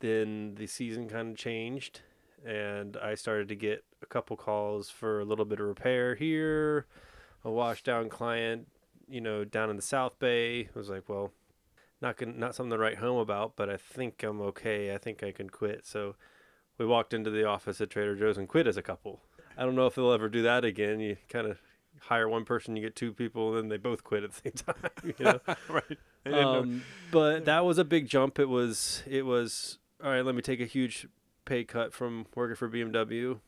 [0.00, 2.00] Then the season kind of changed,
[2.44, 6.86] and I started to get a couple calls for a little bit of repair here,
[7.44, 8.68] a wash down client,
[9.08, 10.62] you know, down in the South Bay.
[10.64, 11.32] I was like, well,
[12.02, 14.94] not gonna, not something to write home about, but I think I'm okay.
[14.94, 15.86] I think I can quit.
[15.86, 16.14] So
[16.78, 19.22] we walked into the office at Trader Joe's and quit as a couple.
[19.56, 21.00] I don't know if they'll ever do that again.
[21.00, 21.58] You kind of
[22.00, 24.52] hire one person, you get two people, and then they both quit at the same
[24.74, 25.14] time.
[25.18, 25.40] You know.
[25.68, 25.98] right.
[26.34, 28.38] I didn't know- Um, but that was a big jump.
[28.38, 30.24] It was it was all right.
[30.24, 31.06] Let me take a huge
[31.44, 33.38] pay cut from working for BMW.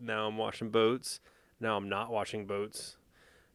[0.00, 1.20] Now I'm washing boats.
[1.58, 2.96] Now I'm not washing boats,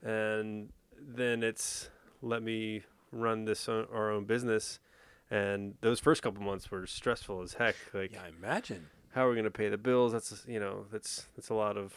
[0.04, 1.90] and then it's
[2.22, 4.80] let me run this o- our own business.
[5.32, 7.76] And those first couple months were stressful as heck.
[7.94, 8.88] Like yeah, I imagine.
[9.14, 10.12] how are we going to pay the bills?
[10.12, 11.94] That's you know that's that's a lot of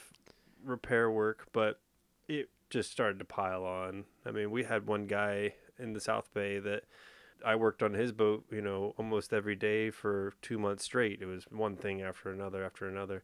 [0.65, 1.81] repair work, but
[2.29, 4.05] it just started to pile on.
[4.25, 6.83] I mean, we had one guy in the South Bay that
[7.45, 11.21] I worked on his boat, you know, almost every day for two months straight.
[11.23, 13.23] It was one thing after another after another.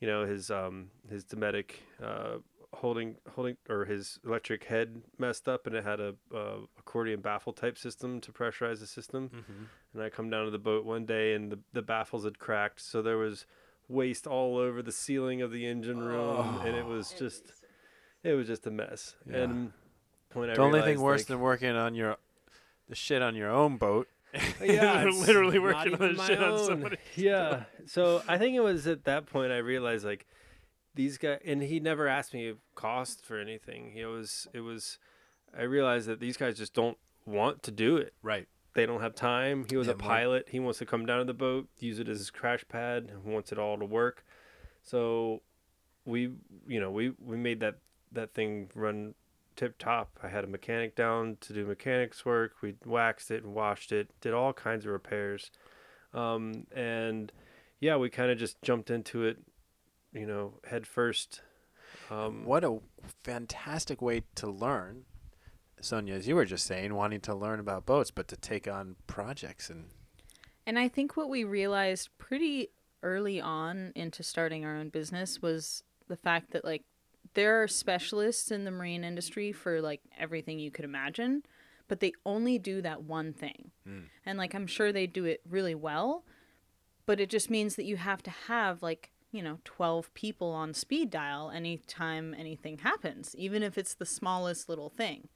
[0.00, 1.70] You know, his um his Dometic
[2.02, 2.38] uh
[2.72, 7.52] holding holding or his electric head messed up and it had a uh, accordion baffle
[7.52, 9.62] type system to pressurize the system Mm-hmm.
[9.94, 12.80] and I come down to the boat one day and the, the baffles had cracked,
[12.80, 13.46] so there was
[13.88, 17.44] waste all over the ceiling of the engine room, and it was just
[18.24, 19.14] it was just a mess.
[19.30, 19.36] Yeah.
[19.42, 19.72] And
[20.34, 22.16] when I The only thing worse like, than working on your
[22.88, 24.08] the shit on your own boat.
[24.62, 26.96] yeah, You're literally working on the my shit on somebody.
[27.16, 27.64] Yeah.
[27.86, 30.26] So I think it was at that point I realized like
[30.94, 33.92] these guys, and he never asked me cost for anything.
[33.92, 34.98] He was it was.
[35.56, 38.12] I realized that these guys just don't want to do it.
[38.22, 38.48] Right.
[38.74, 39.66] They don't have time.
[39.70, 40.48] He was Yeah, a more- pilot.
[40.50, 43.52] He wants to come down to the boat, use it as his crash pad, wants
[43.52, 44.24] it all to work.
[44.82, 45.42] So
[46.04, 46.32] we,
[46.66, 47.76] you know, we we made that
[48.10, 49.14] that thing run
[49.56, 50.18] tip top.
[50.22, 52.56] I had a mechanic down to do mechanics work.
[52.62, 55.50] We waxed it and washed it, did all kinds of repairs,
[56.12, 57.32] um, and
[57.80, 59.38] yeah, we kind of just jumped into it,
[60.12, 61.42] you know, head first.
[62.10, 62.78] Um, What a
[63.22, 65.04] fantastic way to learn,
[65.80, 66.14] Sonia.
[66.14, 69.70] As you were just saying, wanting to learn about boats, but to take on projects
[69.70, 69.86] and
[70.66, 72.70] And I think what we realized pretty
[73.02, 76.84] early on into starting our own business was the fact that like
[77.34, 81.42] there are specialists in the marine industry for like everything you could imagine,
[81.88, 83.70] but they only do that one thing.
[83.86, 84.00] Hmm.
[84.24, 86.24] And like I'm sure they do it really well,
[87.06, 90.72] but it just means that you have to have like you know, 12 people on
[90.72, 95.28] speed dial anytime anything happens, even if it's the smallest little thing.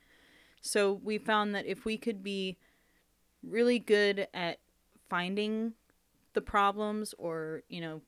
[0.60, 2.58] So we found that if we could be
[3.42, 4.60] really good at
[5.10, 5.72] finding
[6.34, 8.02] the problems or, you know,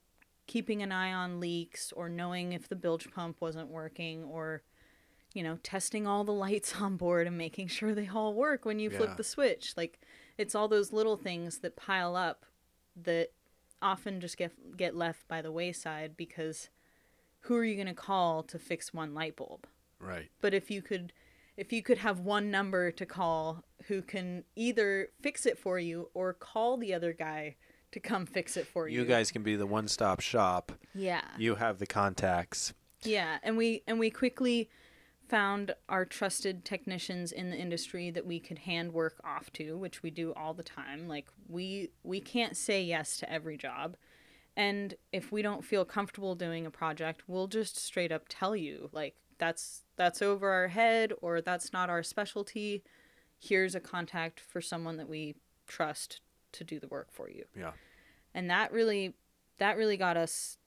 [0.51, 4.63] keeping an eye on leaks or knowing if the bilge pump wasn't working or
[5.33, 8.81] you know, testing all the lights on board and making sure they all work when
[8.81, 8.97] you Yeah.
[8.97, 9.75] flip the switch.
[9.77, 10.01] Like
[10.37, 12.45] it's all those little things that pile up
[12.97, 13.29] that
[13.81, 16.69] often just get get left by the wayside because
[17.43, 19.69] who are you going to call to fix one light bulb?
[20.01, 20.31] Right.
[20.41, 21.13] But if you could
[21.57, 26.11] if you could have one number to call who can either fix it for you
[26.13, 27.55] or call the other guy
[27.93, 29.01] to come fix it for you.
[29.01, 30.73] You guys can be the one-stop shop.
[30.95, 31.23] Yeah.
[31.39, 32.73] You have the contacts.
[33.03, 34.69] Yeah, and we and we quickly
[35.29, 40.03] found our trusted technicians in the industry that we could hand work off to, which
[40.03, 41.09] we do all the time.
[41.09, 43.97] Like we we can't say yes to every job.
[44.57, 48.91] And if we don't feel comfortable doing a project, we'll just straight up tell you
[48.93, 52.83] like that's that's over our head or that's not our specialty.
[53.39, 56.21] Here's a contact for someone that we trust
[56.53, 57.73] to do the work for you Yeah.
[58.35, 59.15] and that really
[59.59, 60.59] that really got us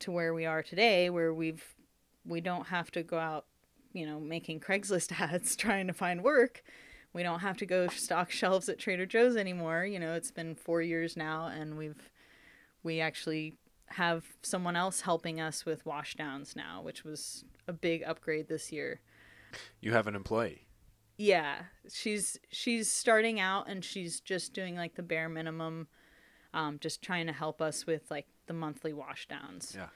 [0.00, 1.74] to where we are today where we've
[2.24, 3.46] we don't have to go out
[3.92, 6.62] you know making craigslist ads trying to find work
[7.12, 10.54] we don't have to go stock shelves at trader joe's anymore you know it's been
[10.54, 12.10] four years now and we've
[12.82, 13.54] we actually
[13.92, 19.00] have someone else helping us with washdowns now which was a big upgrade this year
[19.80, 20.67] You have an employee.
[21.18, 21.56] Yeah
[21.92, 25.88] she's she's starting out and she's just doing like the bare minimum
[26.54, 29.88] um, just trying to help us with like the monthly washdowns Yeah.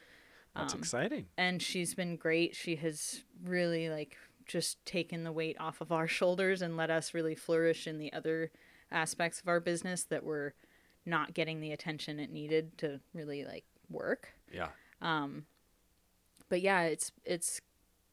[0.54, 1.26] That's Um, exciting.
[1.38, 6.06] and she's been great she has really like just taken the weight off of our
[6.18, 8.50] shoulders and let us really flourish in the other
[8.90, 10.54] aspects of our business that were
[11.06, 14.68] not getting the attention it needed to really like work Yeah.
[15.00, 15.46] um
[16.48, 17.62] but yeah, it's it's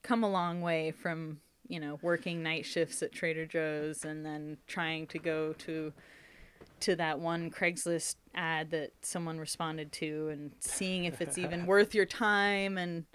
[0.01, 4.58] come a long way from you know working night shifts at Trader Joe's and then
[4.67, 5.93] trying to go to
[6.82, 11.93] to that one Craigslist ad that someone responded to and seeing if it's even worth
[11.95, 13.05] your time and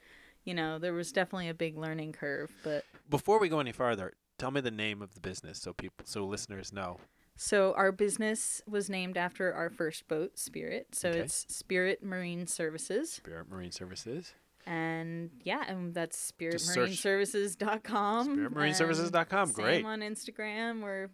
[0.44, 4.14] you know there was definitely a big learning curve but Before we go any farther,
[4.38, 6.98] tell me the name of the business so people so listeners know.
[7.36, 11.20] so our business was named after our first boat Spirit so Okay.
[11.20, 14.34] it's Spirit Marine Services Spirit Marine Services.
[14.66, 19.48] And yeah and that's Just search- spiritmarineservices.com SpiritMarineServices.com.
[19.48, 19.76] and Great.
[19.76, 21.10] same on instagram or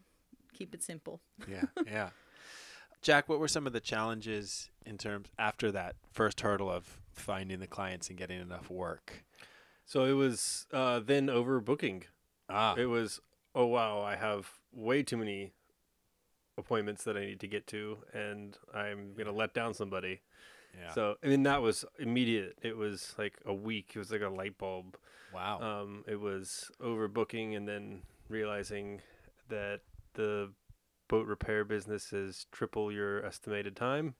[0.52, 1.64] keep it simple Yeah.
[1.86, 2.10] Yeah.
[3.02, 7.58] Jack, what were some of the challenges in terms after that first hurdle of finding
[7.58, 9.24] the clients and getting enough work?
[9.86, 12.02] So it was uh, then overbooking.
[12.50, 12.74] Ah.
[12.76, 13.18] It was,
[13.54, 15.54] oh wow, I have way too many
[16.58, 20.20] appointments that I need to get to, and I'm gonna let down somebody.
[20.78, 20.92] Yeah.
[20.92, 22.58] So I mean that was immediate.
[22.62, 23.92] It was like a week.
[23.94, 24.96] It was like a light bulb.
[25.34, 25.60] wow.
[25.60, 29.00] Um, it was overbooking, and then realizing
[29.48, 29.80] that
[30.14, 30.50] the
[31.08, 34.14] boat repair business is triple your estimated time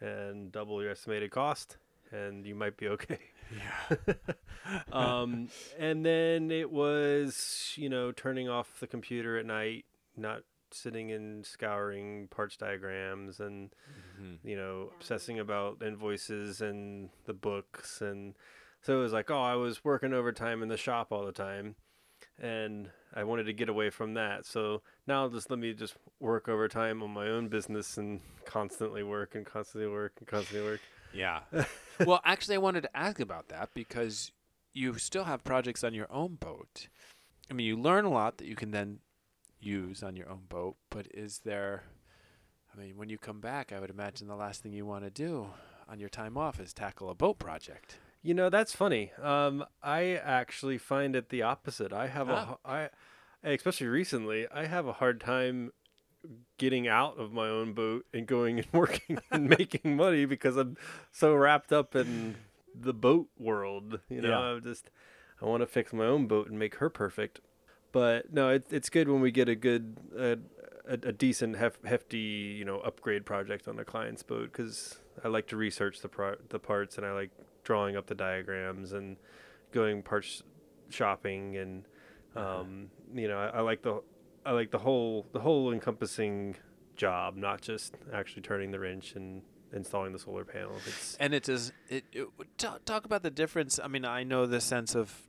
[0.00, 1.76] and double your estimated cost,
[2.10, 3.18] and you might be okay.
[3.56, 4.14] yeah.
[4.92, 9.84] um, and then it was, you know, turning off the computer at night,
[10.16, 10.42] not
[10.74, 13.70] sitting and scouring parts diagrams and,
[14.20, 14.38] Mhm.
[14.42, 18.00] you know, obsessing about invoices and the books.
[18.00, 18.34] And
[18.82, 21.76] so it was like, oh, I was working overtime in the shop all the time.
[22.40, 24.46] And I wanted to get away from that.
[24.46, 29.34] So now just let me just work overtime on my own business and constantly work
[29.34, 30.80] and constantly work and constantly work.
[31.12, 31.40] Yeah.
[32.06, 34.30] well, actually, I wanted to ask about that because
[34.72, 36.88] you still have projects on your own boat.
[37.50, 39.00] I mean, you learn a lot that you can then
[39.60, 41.84] use on your own boat, but is there,
[42.74, 45.10] I mean, when you come back, I would imagine the last thing you want to
[45.10, 45.48] do
[45.88, 47.96] on your time off is tackle a boat project.
[48.22, 49.12] You know, that's funny.
[49.22, 51.92] Um, I actually find it the opposite.
[51.92, 52.56] I have Ah.
[52.64, 52.88] a, I,
[53.44, 55.70] especially recently, I have a hard time
[56.58, 60.76] getting out of my own boat and going and working and making money because I'm
[61.12, 62.34] so wrapped up in
[62.74, 64.00] the boat world.
[64.08, 64.56] You know, Yeah.
[64.56, 64.90] I just
[65.40, 67.40] I want to fix my own boat and make her perfect.
[67.92, 70.36] But no, it, it's good when we get a good, uh,
[70.86, 72.18] a, a decent, hef, hefty,
[72.58, 76.36] you know, upgrade project on a client's boat because I like to research the pro-
[76.48, 77.30] the parts and I like
[77.64, 79.16] drawing up the diagrams and
[79.72, 80.42] going parts
[80.90, 81.84] shopping and
[82.36, 84.02] um, you know, I, I like the
[84.44, 86.56] I like the whole the whole encompassing
[86.96, 90.72] job, not just actually turning the wrench and installing the solar panel.
[90.86, 93.78] It's And it is, it, it talk, talk about the difference.
[93.82, 95.22] I mean, I know the sense of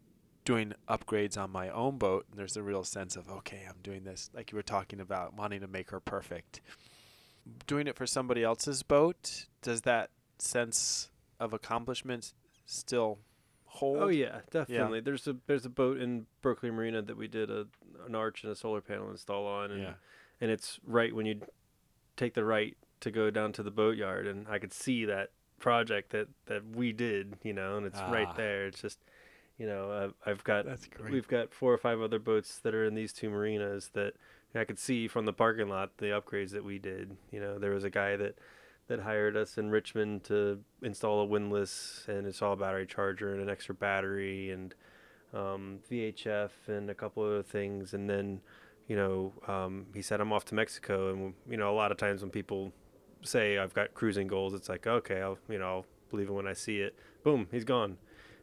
[0.49, 4.03] doing upgrades on my own boat, and there's a real sense of, okay, I'm doing
[4.03, 6.59] this, like you were talking about, wanting to make her perfect.
[7.67, 10.09] Doing it for somebody else's boat, does that
[10.39, 12.33] sense of accomplishment
[12.65, 13.19] still
[13.65, 13.97] hold?
[13.99, 15.01] Oh yeah, definitely.
[15.01, 17.67] There's a there's a boat in Berkeley Marina that we did a
[18.07, 19.93] an arch and a solar panel install on, and Yeah.
[20.41, 21.41] and it's right when you
[22.17, 26.09] take the right to go down to the boatyard, and I could see that project
[26.11, 28.11] that that we did, you know, and it's Ah.
[28.11, 28.65] right there.
[28.67, 28.99] It's just,
[29.59, 31.11] you know, uh, I've got That's great.
[31.11, 34.13] we've got four or five other boats that are in these two marinas that
[34.55, 37.15] I could see from the parking lot the upgrades that we did.
[37.31, 38.35] You know, there was a guy that
[38.87, 43.41] that hired us in Richmond to install a windlass and install a battery charger and
[43.41, 44.73] an extra battery and
[45.31, 47.93] um, VHF and a couple other things.
[47.93, 48.41] And then,
[48.87, 51.13] you know, um, he said, I'm off to Mexico.
[51.13, 52.73] And, you know, a lot of times when people
[53.21, 56.47] say I've got cruising goals, it's like, okay, I'll, you know, I'll believe it when
[56.47, 56.95] I see it.
[57.23, 57.97] Boom, he's gone.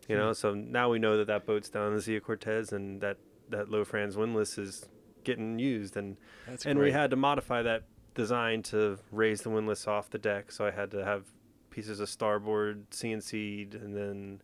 [0.08, 2.72] You know, so now we know that that boat's down in the Sea of Cortez
[2.72, 3.18] and that,
[3.50, 4.88] that Lofrans windlass is
[5.24, 5.96] getting used.
[5.96, 6.16] And,
[6.46, 10.52] That's and we had to modify that design to raise the windlass off the deck.
[10.52, 11.24] So I had to have
[11.70, 14.42] pieces of starboard CNC'd and then,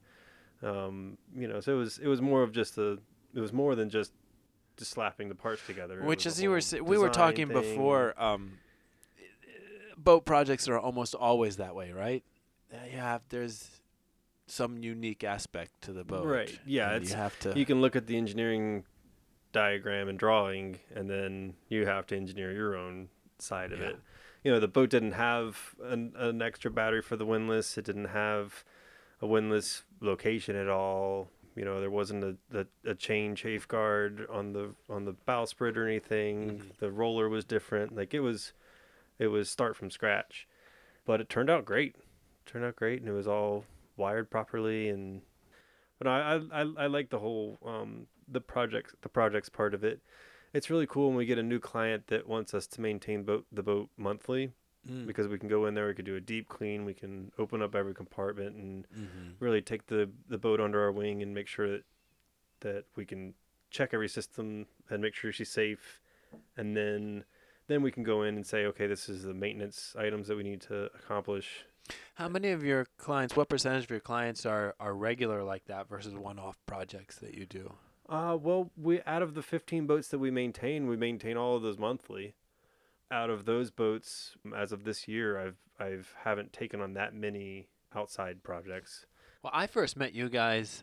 [0.63, 2.99] um, you know, so it was it was more of just a
[3.35, 4.13] it was more than just
[4.77, 6.03] just slapping the parts together.
[6.03, 7.61] Which, as you were, we were talking thing.
[7.61, 8.21] before.
[8.21, 8.59] Um,
[9.97, 12.25] boat projects are almost always that way, right?
[12.91, 13.82] Yeah, there's
[14.53, 17.59] some unique aspect to the boat, Right, yeah, it's- you have to.
[17.59, 18.85] You can look at the engineering
[19.53, 23.89] diagram and drawing, and then you have to engineer your own side of Yeah.
[23.91, 23.97] it.
[24.45, 27.79] You know, the boat didn't have an, an extra battery for the windlass.
[27.79, 28.65] It didn't have
[29.21, 31.31] a windlass location at all.
[31.55, 35.77] You know, there wasn't a, a, a chain chafe guard on the on the bowsprit
[35.77, 36.59] or anything.
[36.59, 36.77] Mhm.
[36.79, 37.95] The roller was different.
[37.95, 38.53] Like it was,
[39.19, 40.49] it was start from scratch,
[41.05, 41.97] but it turned out great.
[42.47, 43.65] turned out great, and it was all
[43.97, 44.89] wired properly.
[44.89, 45.23] And
[45.99, 50.01] but I I, I, like the whole um, the project the projects part of it.
[50.53, 53.47] It's really cool when we get a new client that wants us to maintain boat
[53.53, 54.53] the boat monthly
[54.91, 55.07] Mm.
[55.07, 57.63] because we can go in there, we can do a deep clean, we can open
[57.63, 59.35] up every compartment and Mhm.
[59.39, 61.85] really take the the boat under our wing and make sure that
[62.61, 63.35] that we can
[63.71, 66.01] check every system and make sure she's safe
[66.57, 67.25] and then
[67.69, 70.43] then we can go in and say okay this is the maintenance items that we
[70.43, 71.65] need to accomplish
[72.15, 73.35] How many of your clients?
[73.37, 77.47] What percentage of your clients are are regular like that versus one-off projects that you
[77.47, 77.73] do?
[78.09, 81.63] uh well we out of the 15 boats that we maintain we maintain all of
[81.63, 82.35] those monthly
[83.13, 87.69] out of those boats as of this year i've i've haven't taken on that many
[87.95, 89.07] outside projects
[89.43, 90.83] Well, I first met you guys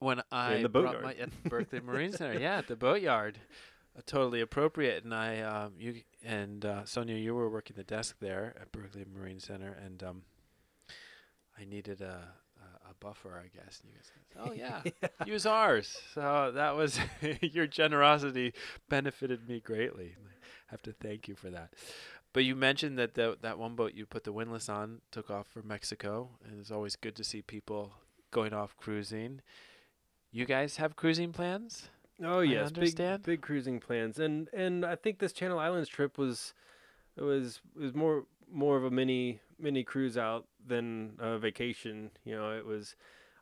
[0.00, 1.02] when I In the boatyard.
[1.04, 2.38] my at Berkeley Marine Center.
[2.40, 3.38] Yeah, at the boatyard.
[3.96, 5.04] Uh, totally appropriate.
[5.04, 9.04] And I, um, you and uh, Sonia, you were working the desk there at Berkeley
[9.12, 10.22] Marine Center, and um,
[11.58, 13.80] I needed a, a a buffer, I guess.
[13.82, 15.96] And you guys, said, oh yeah, use ours.
[16.14, 16.98] So that was
[17.40, 18.54] your generosity
[18.88, 20.16] benefited me greatly.
[20.18, 20.30] I
[20.68, 21.72] have to thank you for that.
[22.32, 25.46] But you mentioned that the, that one boat you put the windlass on took off
[25.46, 27.92] for Mexico, and it's always good to see people
[28.32, 29.40] going off cruising.
[30.32, 31.88] You guys have cruising plans?
[32.22, 36.54] Oh yes, big big cruising plans, and and I think this Channel Islands trip was,
[37.16, 42.10] it was it was more more of a mini mini cruise out than a vacation.
[42.24, 42.94] You know, it was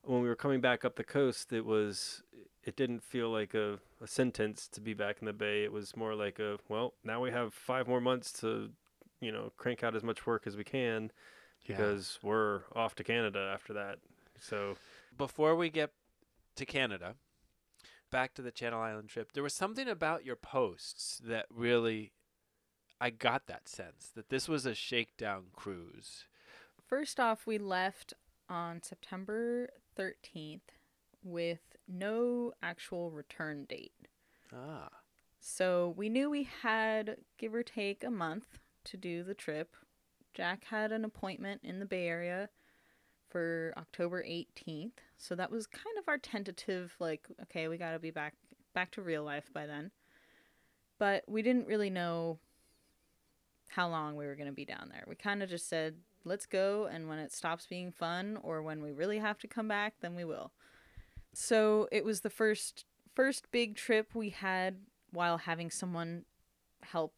[0.04, 1.52] when we were coming back up the coast.
[1.52, 2.22] It was
[2.64, 5.64] it didn't feel like a, a sentence to be back in the bay.
[5.64, 8.70] It was more like a well, now we have five more months to,
[9.20, 11.10] you know, crank out as much work as we can
[11.66, 11.76] Yeah.
[11.76, 13.98] because we're off to Canada after that.
[14.38, 14.76] So
[15.18, 15.90] before we get
[16.56, 17.14] to Canada,
[18.12, 22.12] back to the Channel Island trip, there was something about your posts that really,
[23.00, 26.26] I got that sense that this was a shakedown cruise.
[26.86, 28.12] First off, we left
[28.48, 30.60] on September 13th
[31.24, 33.92] with no actual return date.
[34.54, 34.90] Ah.
[35.40, 39.74] So we knew we had, give or take, a month to do the trip.
[40.34, 42.50] Jack had an appointment in the Bay Area
[43.32, 44.92] for October 18th.
[45.16, 48.34] So that was kind of our tentative, like, okay, we got to be back
[48.74, 49.90] back to real life by then.
[50.98, 52.38] But we didn't really know
[53.68, 55.04] how long we were going to be down there.
[55.06, 58.82] We kind of just said, let's go, and when it stops being fun or when
[58.82, 60.52] we really have to come back, then we will.
[61.32, 62.84] So it was the first
[63.14, 64.76] first big trip we had
[65.10, 66.24] while having someone
[66.82, 67.14] help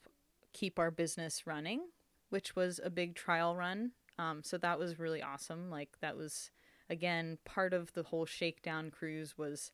[0.53, 1.83] keep our business running,
[2.31, 3.93] which was a big trial run.
[4.19, 5.71] Um, so that was really awesome.
[5.71, 6.51] Like that was
[6.91, 9.73] again part of the whole shakedown cruise was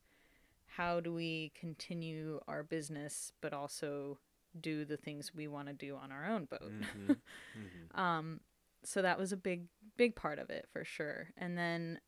[0.65, 4.17] how do we continue our business but also
[4.61, 6.71] do the things we want to do on our own boat.
[6.71, 7.17] Mhm.
[7.57, 7.97] Mhm.
[7.97, 8.39] Um,
[8.83, 9.67] so that was a big,
[9.97, 11.29] big part of it for sure.
[11.37, 11.99] And then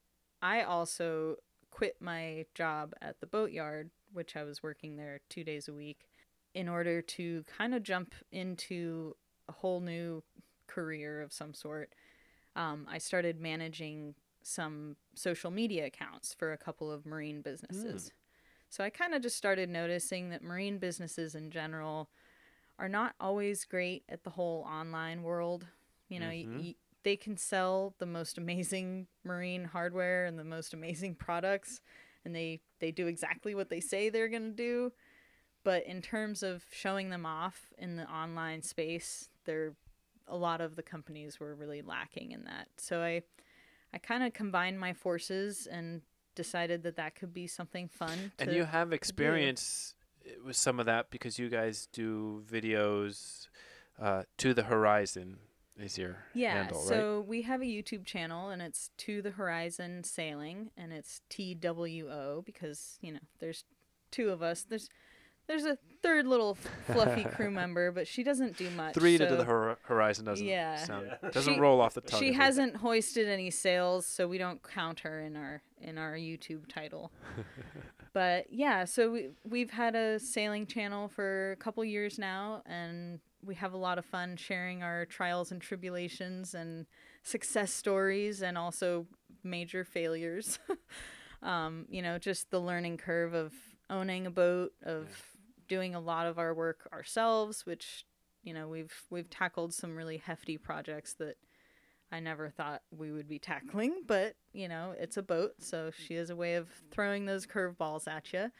[0.42, 1.38] I also
[1.72, 6.08] quit my job at the boatyard, which I was working there two days a week,
[6.54, 9.16] in order to kind of jump into
[9.48, 10.24] a whole new
[10.68, 11.94] career of some sort.
[12.56, 18.12] Um, I started managing some social media accounts for a couple of marine businesses.
[18.70, 22.10] So I kind of just started noticing that marine businesses in general
[22.80, 25.66] are not always great at the whole online world.
[26.10, 30.74] You know, y y- they can sell the most amazing marine hardware and the most
[30.74, 31.82] amazing products
[32.26, 34.91] and they they do exactly what they say they're going to do.
[35.64, 39.76] But in terms of showing them off in the online space, they're
[40.28, 42.67] a lot of the companies were really lacking in that.
[42.78, 43.24] So I
[43.93, 46.01] I kind of combined my forces and
[46.36, 48.32] decided that that could be something fun.
[48.39, 49.93] And you have experience
[50.26, 53.47] uh, with some of that because you guys do videos
[54.01, 55.38] uh, to the horizon
[55.80, 56.53] is your yeah.
[56.53, 56.88] handle, right?
[56.88, 61.55] so we have a YouTube channel and it's Two the Horizon Sailing and it's T
[61.55, 63.63] W O because you know there's
[64.11, 64.63] two of us.
[64.63, 64.89] There's
[65.48, 66.56] there's a third little
[66.88, 68.94] fluffy crew member, but she doesn't do much.
[68.94, 70.78] Three to the hor- horizon doesn't Yeah.
[70.78, 72.20] sound doesn't She- roll off the tongue.
[72.20, 76.68] she hasn't hoisted any sails so we don't count her in our in our youtube
[76.68, 77.12] title
[78.14, 83.20] but yeah so we, we've had a sailing channel for a couple years now and
[83.46, 86.86] we have a lot of fun sharing our trials and tribulations and
[87.24, 89.06] success stories and also
[89.44, 90.60] major failures
[91.41, 93.52] um, you know just the learning curve of
[93.89, 95.08] owning a boat of
[95.68, 98.05] doing a lot of our work ourselves which
[98.43, 101.36] you know we've we've tackled some really hefty projects that
[102.14, 106.14] I never thought we would be tackling, but you know, it's a boat, so she
[106.14, 108.51] has a way of throwing those curveballs at you.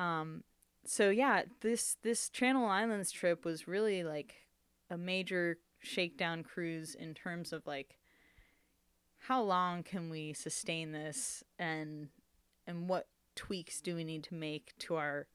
[0.00, 0.44] Um,
[0.84, 4.34] so yeah, this this Channel Islands trip was really like
[4.88, 7.98] a major shakedown cruise in terms of like
[9.18, 12.08] how long can we sustain this and
[12.66, 15.26] and what tweaks do we need to make to our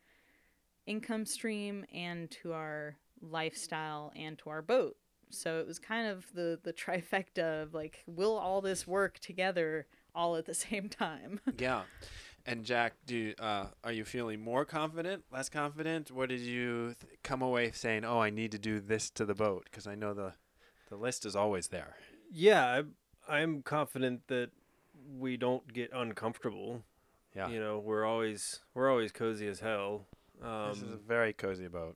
[0.85, 4.95] income stream and to our lifestyle and to our boat
[5.29, 9.87] so it was kind of the the trifecta of like will all this work together
[10.13, 11.83] all at the same time Yeah.
[12.47, 16.11] And Jack, do uh, are you feeling more confident, less confident?
[16.11, 18.05] What did you th- come away saying?
[18.05, 20.33] Oh, I need to do this to the boat because I know the
[20.91, 21.95] the list is always there.
[22.31, 22.91] Yeah, I'm,
[23.27, 24.51] I'm confident that
[25.17, 26.83] we don't get uncomfortable.
[27.35, 27.49] Yeah.
[27.49, 30.05] You know, we're always we're always cozy as hell.
[30.43, 31.95] Um, this is a very cozy boat.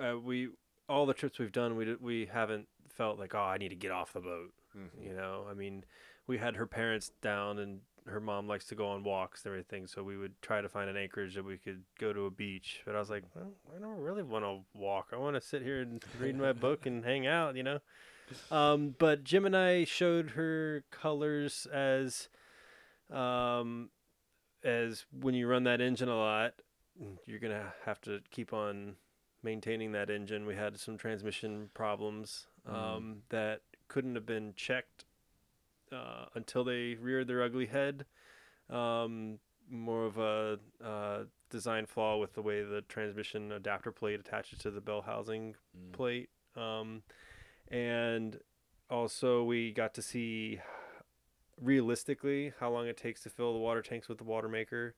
[0.00, 0.48] uh, we
[0.88, 3.76] all the trips we've done, we d- we haven't felt like oh I need to
[3.76, 4.52] get off the boat.
[4.76, 5.06] Mm-hmm.
[5.08, 5.84] You know, I mean,
[6.26, 9.86] we had her parents down, and her mom likes to go on walks and everything,
[9.86, 12.82] so we would try to find an anchorage that we could go to a beach.
[12.84, 15.08] But I was like, well, I don't really want to walk.
[15.12, 17.56] I want to sit here and read my book and hang out.
[17.56, 17.78] You know.
[18.50, 22.28] Um, but Gemini showed her colors as,
[23.10, 23.90] um,
[24.64, 26.54] as when you run that engine a lot,
[27.26, 28.96] you're gonna have to keep on
[29.42, 30.46] maintaining that engine.
[30.46, 35.04] We had some transmission problems um, that couldn't have been checked
[35.92, 38.06] uh, until they reared their ugly head.
[38.68, 39.38] Um,
[39.70, 44.70] more of a uh, design flaw with the way the transmission adapter plate attaches to
[44.70, 45.54] the bell housing
[45.92, 46.30] plate.
[46.56, 47.02] Um,
[47.68, 48.38] and
[48.88, 50.60] also, we got to see
[51.60, 54.94] realistically how long it takes to fill the water tanks with the water maker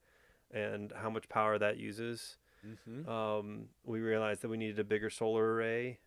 [0.52, 2.36] and how much power that uses.
[2.66, 3.08] Mm-hmm.
[3.08, 5.98] Um, we realized that we needed a bigger solar array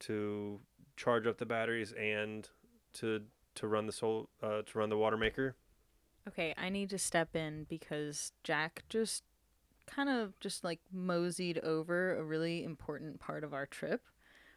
[0.00, 0.60] to
[0.96, 2.48] charge up the batteries and
[2.94, 3.22] to
[3.54, 5.56] to run the sol uh, to run the water maker.
[6.26, 9.22] okay i need to step in because jack just
[9.86, 14.02] kind of just like moseyed over a really important part of our trip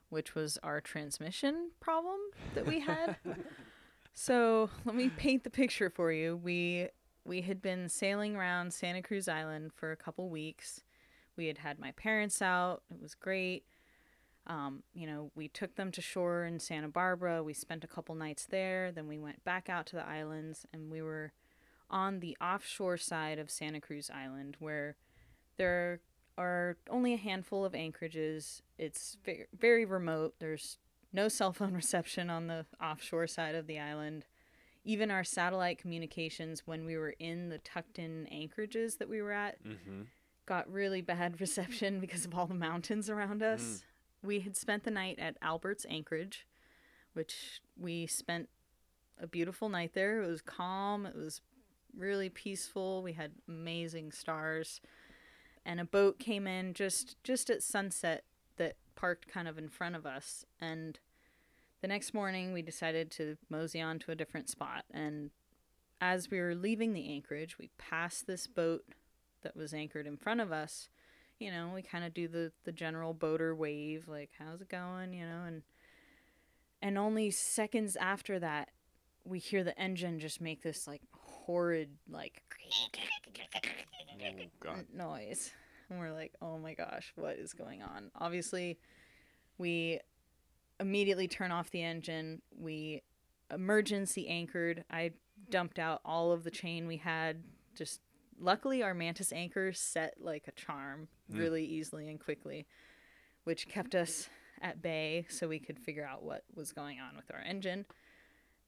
[0.10, 2.20] which was our transmission problem
[2.54, 3.16] that we had
[4.14, 6.88] so let me paint the picture for you we
[7.24, 10.82] we had been sailing around santa cruz island for a couple weeks.
[11.38, 12.84] We had had my parents out.
[12.92, 13.66] It was great.
[14.48, 17.44] Um, you know we took them to shore in santa barbara.
[17.44, 18.92] We spent a couple nights there.
[18.92, 21.34] Then we went back out to the islands and we were
[21.90, 24.96] on the offshore side of santa cruz island where
[25.58, 26.02] there
[26.38, 28.64] are only a handful of anchorages.
[28.78, 30.36] It's very, very remote.
[30.40, 30.78] There's
[31.14, 34.26] no cell phone reception on the offshore side of the island
[34.84, 39.32] even our satellite communications when we were in the tucked in anchorages that we were
[39.32, 40.02] at Mm-hmm.
[40.46, 43.84] got really bad reception because of all the mountains around us.
[44.24, 46.46] We had spent the night at Albert's Anchorage,
[47.14, 48.50] which we spent
[49.20, 50.22] a beautiful night there.
[50.22, 51.42] It was calm, it was
[51.98, 53.02] really peaceful.
[53.04, 54.80] We had amazing stars.
[55.66, 58.24] And a boat came in just just at sunset
[58.58, 61.00] that parked kind of in front of us and
[61.82, 65.32] the next morning we decided to mosey on to a different spot and
[66.00, 68.84] as we were leaving the anchorage we passed this boat
[69.44, 70.90] that was anchored in front of us,
[71.40, 75.14] you know, we kind of do the the general boater wave, like how's it going,
[75.14, 75.64] you know, and
[76.82, 78.70] and only seconds after that,
[79.24, 82.42] we hear the engine just make this like horrid like
[84.68, 85.52] Oh, noise.
[85.90, 88.12] And we're like, oh my gosh, what is going on?
[88.16, 88.80] Obviously,
[89.58, 90.00] we
[90.82, 92.42] immediately turn off the engine.
[92.58, 93.04] We
[93.54, 94.84] emergency anchored.
[94.90, 95.12] I
[95.50, 97.44] dumped out all of the chain we had.
[97.78, 98.02] Just
[98.40, 101.38] luckily, our mantis anchor set like a charm hmm.
[101.38, 102.66] really easily and quickly,
[103.44, 104.28] which kept us
[104.62, 107.86] at bay so we could figure out what was going on with our engine.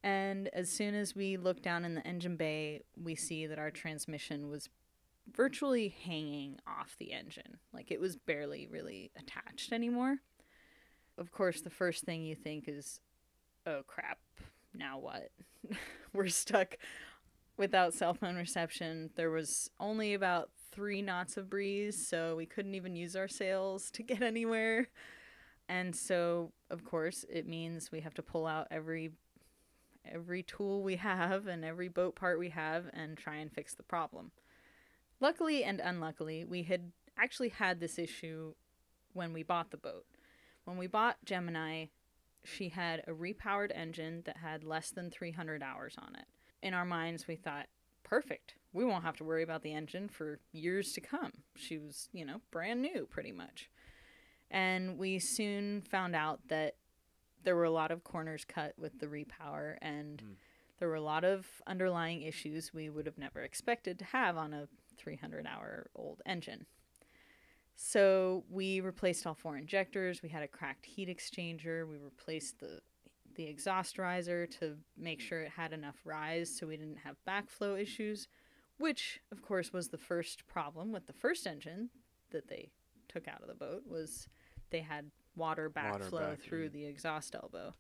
[0.04, 3.72] And as soon as we look down in the engine bay, we see that our
[3.72, 4.70] transmission was
[5.32, 7.58] virtually hanging off the engine.
[7.74, 10.18] Like it was barely really attached anymore.
[11.18, 13.00] Of course, the first thing you think is,
[13.66, 14.20] oh crap,
[14.74, 15.30] now what?
[16.14, 16.78] We're stuck
[17.58, 19.12] without cell phone reception.
[19.16, 23.92] There was only about three knots of breeze, so we couldn't even use our sails
[23.92, 24.90] to get anywhere.
[25.70, 29.12] And so, of course, it means we have to pull out every
[30.06, 33.84] every tool we have and every boat part we have and try and fix the
[33.84, 34.32] problem.
[35.22, 38.54] Luckily and unluckily, we had actually had this issue
[39.14, 40.06] when we bought the boat.
[40.66, 41.88] When we bought Gemini,
[42.44, 46.26] she had a repowered engine that had less than 300 hours on it.
[46.62, 47.68] In our minds, we thought,
[48.04, 48.56] perfect.
[48.72, 51.32] We won't have to worry about the engine for years to come.
[51.56, 53.70] She was, you know, brand new pretty much.
[54.50, 56.76] And we soon found out that
[57.44, 60.34] there were a lot of corners cut with the repower and hmm.
[60.80, 64.54] there were a lot of underlying issues we would have never expected to have on
[64.54, 66.66] a 300 hour old engine.
[67.76, 70.22] So we replaced all four injectors.
[70.22, 71.88] We had a cracked heat exchanger.
[71.88, 72.82] We replaced the
[73.36, 77.82] the exhaust riser to make sure it had enough rise so we didn't have backflow
[77.82, 78.28] issues,
[78.78, 81.90] which of course was the first problem with the first engine
[82.30, 82.70] that they
[83.08, 84.28] took out of the boat was
[84.70, 86.74] they had water Water backflow back, through mm.
[86.74, 87.74] the exhaust elbow.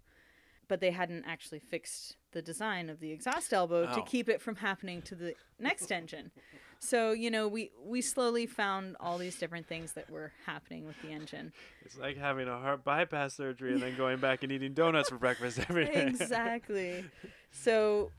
[0.67, 4.03] But they hadn't actually fixed the design of the exhaust elbow to Oh.
[4.03, 6.31] keep it from happening to the next engine.
[6.83, 11.01] So, you know, we we slowly found all these different things that were happening with
[11.01, 11.53] the engine.
[11.85, 15.17] It's like having a heart bypass surgery and then going back and eating donuts for
[15.17, 16.07] breakfast every day.
[16.07, 17.05] exactly.
[17.51, 18.11] So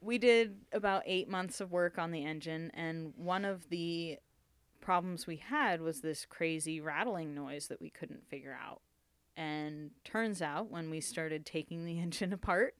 [0.00, 4.18] we did about eight months of work on the engine, and one of the
[4.80, 8.82] problems we had was this crazy rattling noise that we couldn't figure out.
[9.36, 12.76] And turns out, when we started taking the engine apart,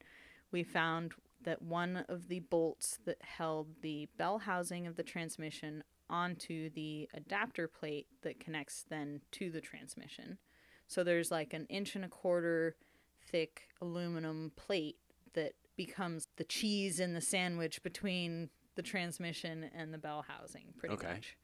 [0.53, 1.11] we found
[1.43, 7.09] that one of the bolts that held the bell housing of the transmission onto the
[7.13, 10.37] adapter plate that connects then to the transmission.
[10.87, 12.75] So there's like an inch and a quarter
[13.31, 14.97] thick aluminum plate
[15.33, 20.95] that becomes the cheese in the sandwich between the transmission and the bell housing, pretty
[20.95, 21.13] Okay.
[21.13, 21.37] much.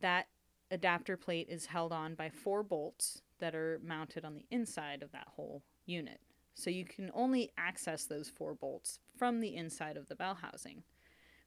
[0.00, 0.26] That
[0.70, 5.12] adapter plate is held on by four bolts that are mounted on the inside of
[5.12, 6.20] that whole unit.
[6.54, 10.82] So you can only access those four bolts from the inside of the bell housing,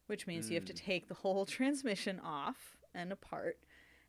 [0.06, 0.84] which means you have to mm.
[0.84, 3.58] take the whole transmission off and apart,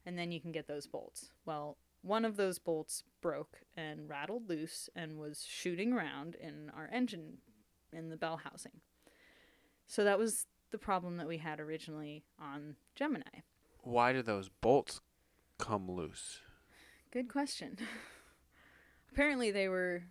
[0.06, 1.32] and then you can get those bolts.
[1.46, 6.90] Well, one of those bolts broke and rattled loose and was shooting around in our
[6.92, 7.40] engine
[7.92, 8.82] in the bell housing.
[9.86, 13.42] So that was the problem that we had originally on Gemini.
[13.82, 15.02] Why do those bolts
[15.58, 16.40] come loose?
[17.12, 17.78] Good question.
[19.12, 20.04] Apparently, they were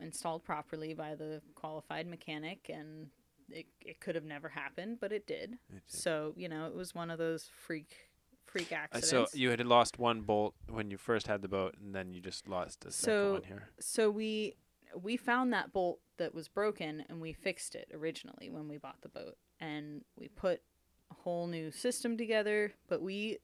[0.00, 3.08] installed properly by the qualified mechanic, and
[3.50, 5.54] it, it could have never happened, but it did.
[5.70, 5.82] It did.
[5.86, 8.10] So you know, it was one of those freak
[8.46, 9.32] freak Uh, accidents.
[9.32, 12.20] So you had lost one bolt when you first had the boat, and then you
[12.20, 13.68] just lost a second So- one here.
[13.80, 14.54] so we
[14.96, 19.00] we found that bolt that was broken and we fixed it originally when we bought
[19.02, 20.62] the boat and we put
[21.10, 23.38] a whole new system together but we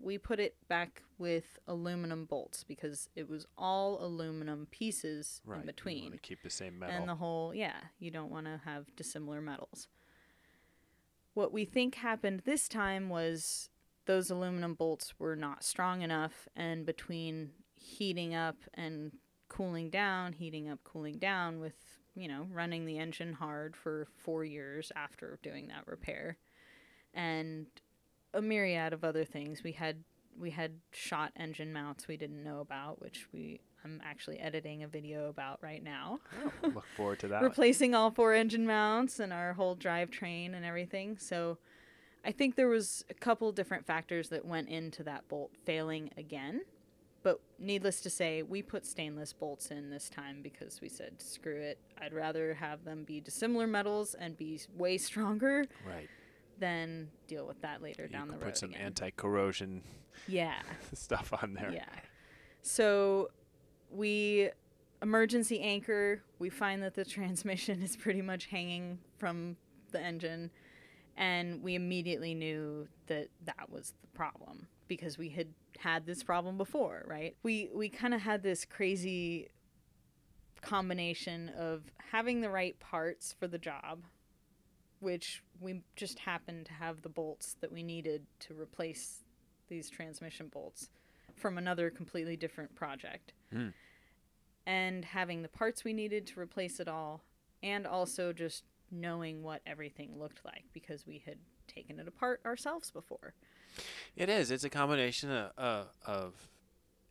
[0.00, 5.60] we put it back with aluminum bolts because it was all aluminum pieces Right.
[5.60, 6.96] in between to keep the same metal.
[6.96, 9.88] and the whole yeah you don't want to have dissimilar metals
[11.34, 13.68] what we think happened this time was
[14.06, 19.12] those aluminum bolts were not strong enough and between heating up and
[19.48, 21.74] cooling down heating up cooling down with
[22.14, 26.36] you know running the engine hard for four years after doing that repair
[27.12, 27.66] and
[28.34, 29.96] a myriad of other things we had
[30.38, 34.88] we had shot engine mounts we didn't know about which we i'm actually editing a
[34.88, 37.42] video about right now Oh, look forward to that.
[37.42, 41.16] replacing all four engine mounts and our whole drivetrain and everything.
[41.18, 41.58] So
[42.24, 46.62] I think there was a couple different factors that went into that bolt failing again.
[47.22, 51.60] But needless to say, we put stainless bolts in this time because we said, screw
[51.60, 51.78] it.
[52.00, 56.08] I'd rather have them be dissimilar metals and be way stronger right.
[56.58, 58.42] Than deal with that later You down the road.
[58.42, 58.82] put some again.
[58.82, 59.82] anti-corrosion
[60.28, 60.54] yeah.
[60.94, 61.70] stuff on there.
[61.72, 61.84] Yeah.
[62.62, 63.30] So
[63.90, 64.50] we
[65.02, 66.22] emergency anchor.
[66.38, 69.56] We find that the transmission is pretty much hanging from
[69.92, 70.50] the engine,
[71.16, 75.48] and we immediately knew that that was the problem because we had
[75.78, 77.36] had this problem before, right?
[77.42, 79.48] We we kind of had this crazy
[80.62, 84.02] combination of having the right parts for the job,
[85.04, 89.22] which we just happened to have the bolts that we needed to replace
[89.68, 90.88] these transmission bolts
[91.36, 93.34] from another completely different project.
[93.52, 93.68] Hmm.
[94.66, 97.22] And having the parts we needed to replace it all,
[97.62, 101.36] and also just knowing what everything looked like because we had
[101.68, 103.34] taken it apart ourselves before.
[104.16, 104.50] It is.
[104.50, 106.48] It's a combination of, uh, of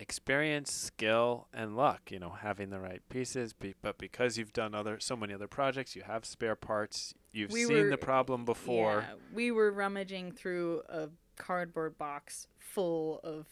[0.00, 2.10] experience, skill, and luck.
[2.10, 3.52] You know, having the right pieces.
[3.52, 7.14] Be, but because you've done other so many other projects, you have spare parts.
[7.34, 9.04] You've We seen were- the problem before.
[9.08, 13.46] Yeah, we were rummaging through a cardboard box full of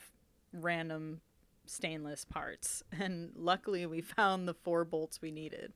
[0.53, 1.21] random
[1.67, 5.73] stainless parts, and luckily we found the four bolts we needed.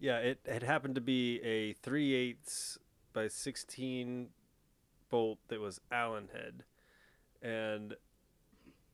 [0.00, 2.78] Yeah, it had happened to be a 3 eighths
[3.12, 4.30] by 16
[5.08, 6.64] bolt that was Allen head.
[7.40, 7.94] And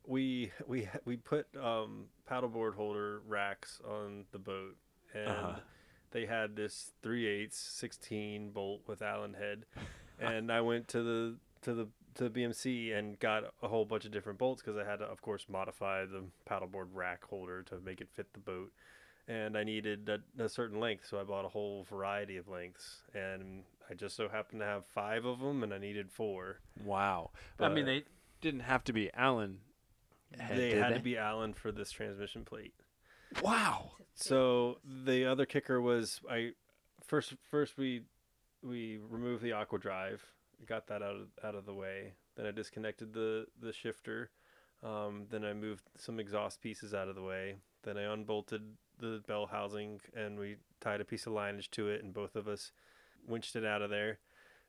[0.06, 4.76] we we we put um, paddleboard holder racks on the boat,
[5.14, 5.60] and Uh-huh.
[6.10, 9.64] They had this 3 eighths 16 bolt with Allen head,
[10.20, 14.04] and I went to the to the to the BMC and got a whole bunch
[14.04, 17.78] of different bolts because I had to, of course, modify the paddleboard rack holder to
[17.80, 18.72] make it fit the boat
[19.30, 23.02] and I needed a, a certain length, so I bought a whole variety of lengths,
[23.14, 26.58] and I just so happened to have five of them, and I needed four.
[26.84, 27.30] Wow.
[27.60, 28.02] I mean, they
[28.40, 29.58] didn't have to be Allen.
[30.36, 30.96] head, they had they?
[30.96, 32.74] to be Allen for this transmission plate.
[33.42, 33.92] Wow.
[34.14, 36.52] So the other kicker was I
[37.06, 38.02] first first we
[38.62, 40.20] we removed the Aquadrive,
[40.66, 42.12] got that out of out of the way.
[42.36, 44.30] Then I disconnected the the shifter.
[44.82, 47.56] Um, then I moved some exhaust pieces out of the way.
[47.82, 48.62] Then I unbolted
[48.98, 52.48] the bell housing and we tied a piece of lineage to it, and both of
[52.48, 52.72] us
[53.26, 54.18] winched it out of there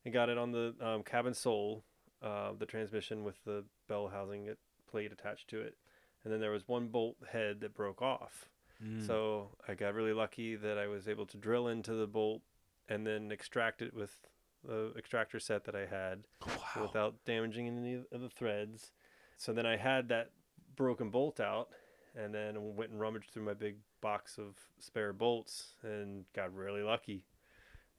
[0.04, 1.84] and got it on the um, cabin sole,
[2.22, 4.54] uh, the transmission with the bell housing
[4.90, 5.76] plate attached to it.
[6.24, 8.50] And then there was one bolt head that broke off.
[8.84, 9.06] Mm.
[9.06, 12.42] So I got really lucky that I was able to drill into the bolt
[12.90, 14.18] and then extract it with
[14.66, 16.84] the extractor set that I had wow.
[16.84, 18.92] without damaging any of the threads.
[19.38, 20.32] So then I had that
[20.76, 21.70] broken bolt out
[22.16, 26.84] and then went and rummaged through my big box of spare bolts and got really
[26.84, 27.24] lucky.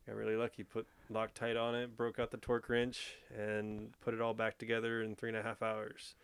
[0.07, 0.64] Got really lucky.
[0.64, 5.03] Put Loctite on it, broke out the torque wrench, and put it all back together
[5.03, 6.14] in three and a half hours.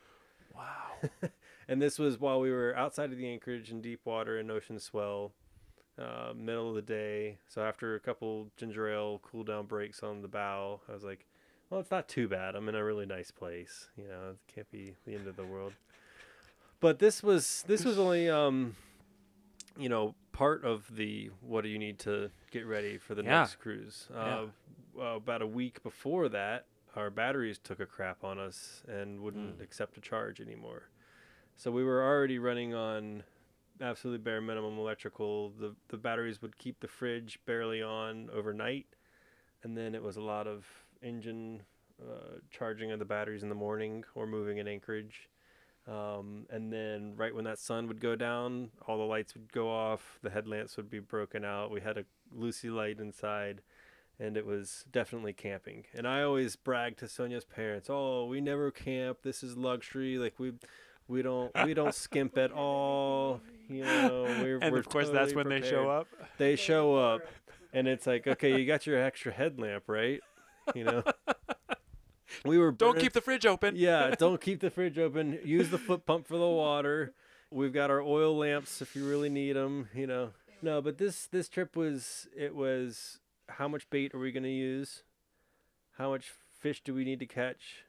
[0.55, 1.11] wow.
[1.69, 4.79] And this was while we were outside of the anchorage in deep water and ocean
[4.79, 5.33] swell,
[5.99, 7.39] uh, middle of the day.
[7.49, 11.27] So after a couple ginger ale cool down breaks on the bow, I was like,
[11.69, 12.55] well, it's not too bad.
[12.55, 13.89] I'm in a really nice place.
[13.99, 15.73] You know, it can't be the end of the world.
[16.81, 18.77] But this was this was only um,
[19.77, 23.41] you know, part of the what do you need to get ready for the Yeah.
[23.41, 24.09] next cruise.
[24.15, 24.47] Uh,
[24.99, 26.65] uh, about a week before that,
[26.97, 29.63] our batteries took a crap on us and wouldn't Mm.
[29.63, 30.85] accept a charge anymore.
[31.59, 33.25] So we were already running on
[33.81, 35.51] absolutely bare minimum electrical.
[35.51, 38.87] The the batteries would keep the fridge barely on overnight,
[39.65, 40.65] and then it was a lot of
[41.03, 41.65] engine
[42.01, 45.29] uh, charging of the batteries in the morning or moving an anchorage.
[45.89, 49.69] Um, and then right when that sun would go down, all the lights would go
[49.69, 50.21] off.
[50.23, 51.73] The headlamps would be broken out.
[51.73, 52.05] We had a
[52.37, 53.63] Luci light inside,
[54.21, 55.87] and it was definitely camping.
[55.93, 59.23] And I always brag to Sonia's parents, "Oh, we never camp.
[59.23, 60.19] This is luxury.
[60.19, 60.53] Like we,
[61.09, 63.41] we don't, we don't skimp at all.
[63.69, 66.07] You know, we're and we're of course, that's totally when they show up.
[66.39, 67.23] They show up,
[67.73, 70.21] and it's like, okay, you got your extra headlamp, right?
[70.75, 71.03] You know,
[72.45, 73.75] we were Don't keep the fridge open.
[73.77, 75.39] yeah, don't keep the fridge open.
[75.45, 77.13] Use the foot pump for the water.
[77.51, 79.89] We've got our oil lamps if you really need them.
[79.95, 80.31] You know,
[80.63, 85.03] no, but this this trip was it was how much bait are we gonna use?
[85.97, 87.85] How much fish do we need to catch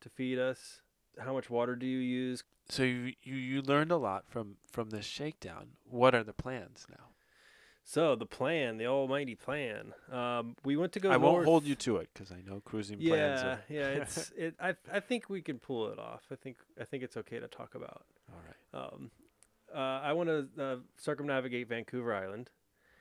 [0.00, 0.82] to feed us?
[1.18, 2.44] How much water do you use?
[2.70, 5.70] So you, you you learned a lot from from this shakedown.
[5.84, 7.06] What are the plans now?
[7.82, 9.92] So the plan, the almighty plan.
[10.12, 11.10] Um, we went to go.
[11.10, 13.60] I won't hold you to it because I know cruising plans Yeah, are.
[13.68, 13.88] yeah.
[14.02, 14.54] It's it.
[14.60, 16.22] I I think we can pull it off.
[16.30, 18.04] I think I think it's okay to talk about.
[18.32, 18.84] All right.
[18.84, 19.10] Um,
[19.74, 22.50] uh, I want to uh, circumnavigate Vancouver Island,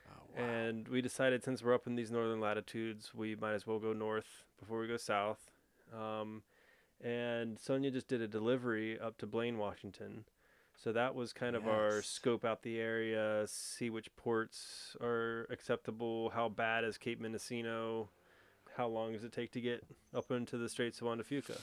[0.08, 0.44] Oh, wow.
[0.44, 3.92] and we decided since we're up in these northern latitudes, we might as well go
[3.94, 5.50] north before we go south.
[5.94, 6.44] Um,
[7.04, 10.26] and Sonia just did a delivery up to Blaine, Washington.
[10.76, 16.30] So that was kind of our scope out the area, see which ports are acceptable,
[16.30, 18.10] how bad is Cape Mendocino,
[18.78, 19.84] how long does it take to get
[20.16, 21.60] up into the Straits of Juan de Fuca.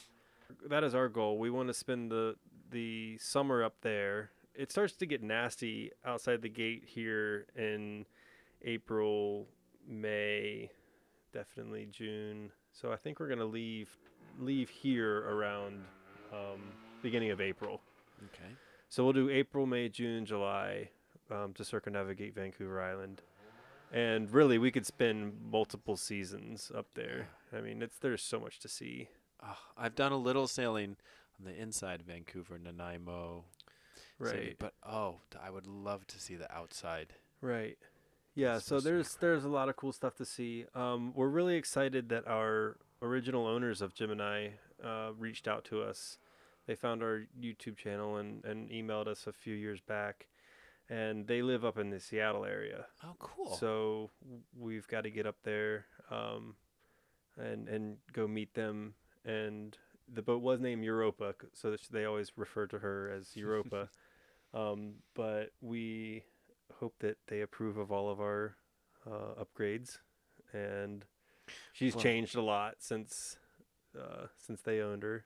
[0.68, 1.38] That is our goal.
[1.38, 2.36] We want to spend the
[2.70, 8.06] the summer up there it starts to get nasty outside the gate here in
[8.62, 9.46] April,
[9.86, 10.70] May,
[11.32, 12.50] definitely June.
[12.72, 13.96] So I think we're gonna leave
[14.38, 15.84] leave here around
[16.32, 16.60] um,
[17.02, 17.80] beginning of April.
[18.24, 18.52] Okay.
[18.88, 20.90] So we'll do April, May, June, July
[21.30, 23.22] um, to circumnavigate Vancouver Island,
[23.92, 27.28] and really we could spend multiple seasons up there.
[27.56, 29.08] I mean, it's there's so much to see.
[29.42, 30.96] Oh, I've done a little sailing
[31.38, 33.44] on the inside of Vancouver, Nanaimo,
[34.22, 34.56] City, Right.
[34.58, 37.14] but oh, I would love to see the outside.
[37.40, 37.76] Right.
[38.34, 40.64] Yeah, so supposed to be there's there's a lot of cool stuff to see.
[40.74, 42.76] Um, we're really excited that our
[43.06, 44.48] original owners of Gemini
[44.84, 46.18] uh, reached out to us.
[46.66, 50.26] They found our YouTube channel and, and emailed us a few years back,
[50.88, 52.86] and they live up in the Seattle area.
[53.04, 53.56] Oh, cool.
[53.56, 54.10] So
[54.58, 56.56] we've got to get up there, um,
[57.38, 58.94] and and go meet them.
[59.24, 59.76] And
[60.12, 63.88] the boat was named Europa, so they always refer to her as Europa.
[64.54, 66.24] um, but we
[66.80, 68.56] hope that they approve of all of our
[69.06, 69.98] uh, upgrades,
[70.52, 71.04] and
[71.72, 73.38] she's Well- changed a lot since
[73.98, 75.24] uh, since they owned her.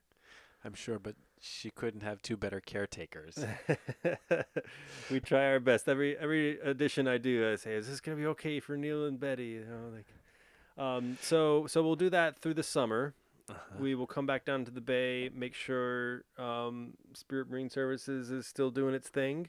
[0.64, 3.38] I'm sure, but she couldn't have two better caretakers.
[5.10, 5.88] we try our best.
[5.88, 9.18] Every every edition I do, I say, "Is this gonna be okay for Neil and
[9.18, 10.06] Betty?" You know, like.
[10.78, 13.14] Um, so so we'll do that through the summer.
[13.48, 13.76] Uh-huh.
[13.80, 18.46] We will come back down to the bay, make sure um, Spirit Marine Services is
[18.46, 19.48] still doing its thing,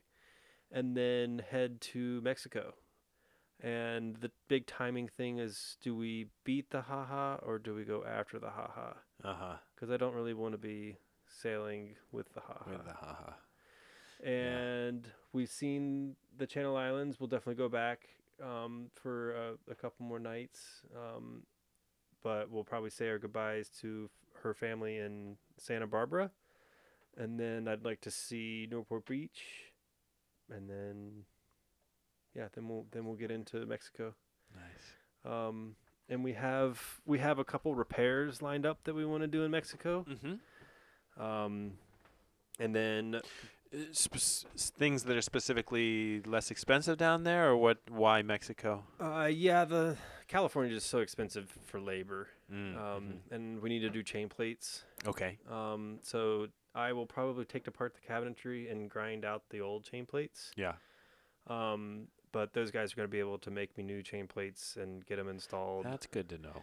[0.71, 2.73] and then head to Mexico.
[3.63, 8.03] And the big timing thing is: do we beat the Ha-Ha or do we go
[8.03, 8.93] after the Ha-Ha?
[9.23, 9.55] Uh huh.
[9.75, 10.97] Because I don't really want to be
[11.27, 13.35] sailing with the Ha-Ha With the Ha-Ha.
[14.27, 17.19] and we've seen the Channel Islands.
[17.19, 18.09] We'll definitely go back
[18.43, 21.43] um, for a, a couple more nights, um,
[22.23, 26.31] but we'll probably say our goodbyes to f- her family in Santa Barbara,
[27.17, 29.41] and then I'd like to see Newport Beach,
[30.49, 31.25] and then
[32.35, 34.13] yeah, then we'll then we'll get into Mexico.
[34.55, 35.33] Nice.
[35.33, 35.75] Um,
[36.09, 39.43] and we have we have a couple repairs lined up that we want to do
[39.43, 40.05] in Mexico.
[40.09, 41.21] Mm-hmm.
[41.23, 41.73] Um,
[42.59, 43.21] and then
[44.57, 47.77] things that are specifically less expensive down there, or what?
[47.89, 48.83] Why Mexico?
[48.99, 53.89] Uh, yeah, the California is so expensive for labor, Mm, um, and we need to
[53.89, 54.83] do chain plates.
[55.07, 55.37] Okay.
[55.49, 60.05] Um, so I will probably take apart the cabinetry and grind out the old chain
[60.05, 60.51] plates.
[60.57, 60.73] Yeah.
[61.47, 64.77] Um, but those guys are going to be able to make me new chain plates
[64.79, 65.85] and get them installed.
[65.85, 66.61] That's good to know.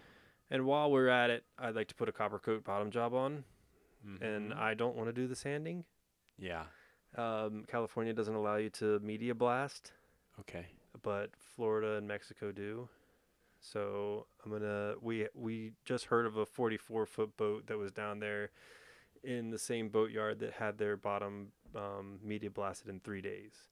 [0.50, 3.44] and while we're at it, I'd like to put a copper coat bottom job on,
[4.20, 4.56] and Mhm.
[4.56, 5.84] I don't want to do the sanding.
[6.38, 6.66] yeah.
[7.16, 9.92] Um, California doesn't allow you to media blast.
[10.40, 10.66] Okay.
[11.02, 12.88] but Florida and Mexico do.
[13.60, 18.18] So I'm gonna we we just heard of a 44 foot boat that was down
[18.20, 18.50] there
[19.24, 23.68] in the same boatyard that had their bottom um, media blasted in three days.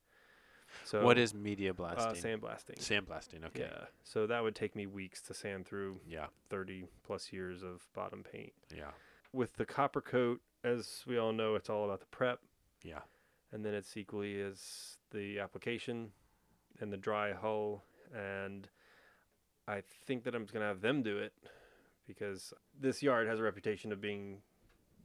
[0.85, 2.23] So what is media uh, blasting?
[2.41, 2.79] sandblasting?
[2.79, 3.45] Sandblasting.
[3.47, 3.61] Okay.
[3.71, 3.85] Yeah.
[4.05, 6.27] So that would take me weeks to sand through Yeah.
[6.51, 8.53] 30 plus years of bottom paint.
[8.75, 8.91] Yeah.
[9.33, 12.41] With the copper coat, as we all know, it's all about the prep,
[12.83, 13.01] Yeah.
[13.53, 16.13] and then it's equally as the application
[16.81, 18.69] and the dry hull and
[19.69, 21.33] I think that I'm just gonna have them do it
[22.07, 24.43] because this yard has a reputation of being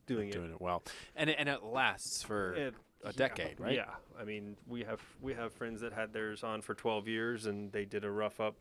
[0.06, 0.34] doing it.
[0.34, 0.84] Doing it well,
[1.16, 3.76] and it, and it lasts for It- a yeah, decade, right?
[3.76, 7.46] Yeah, I mean we have we have friends that had theirs on for 12 years
[7.46, 8.56] and they did a rough up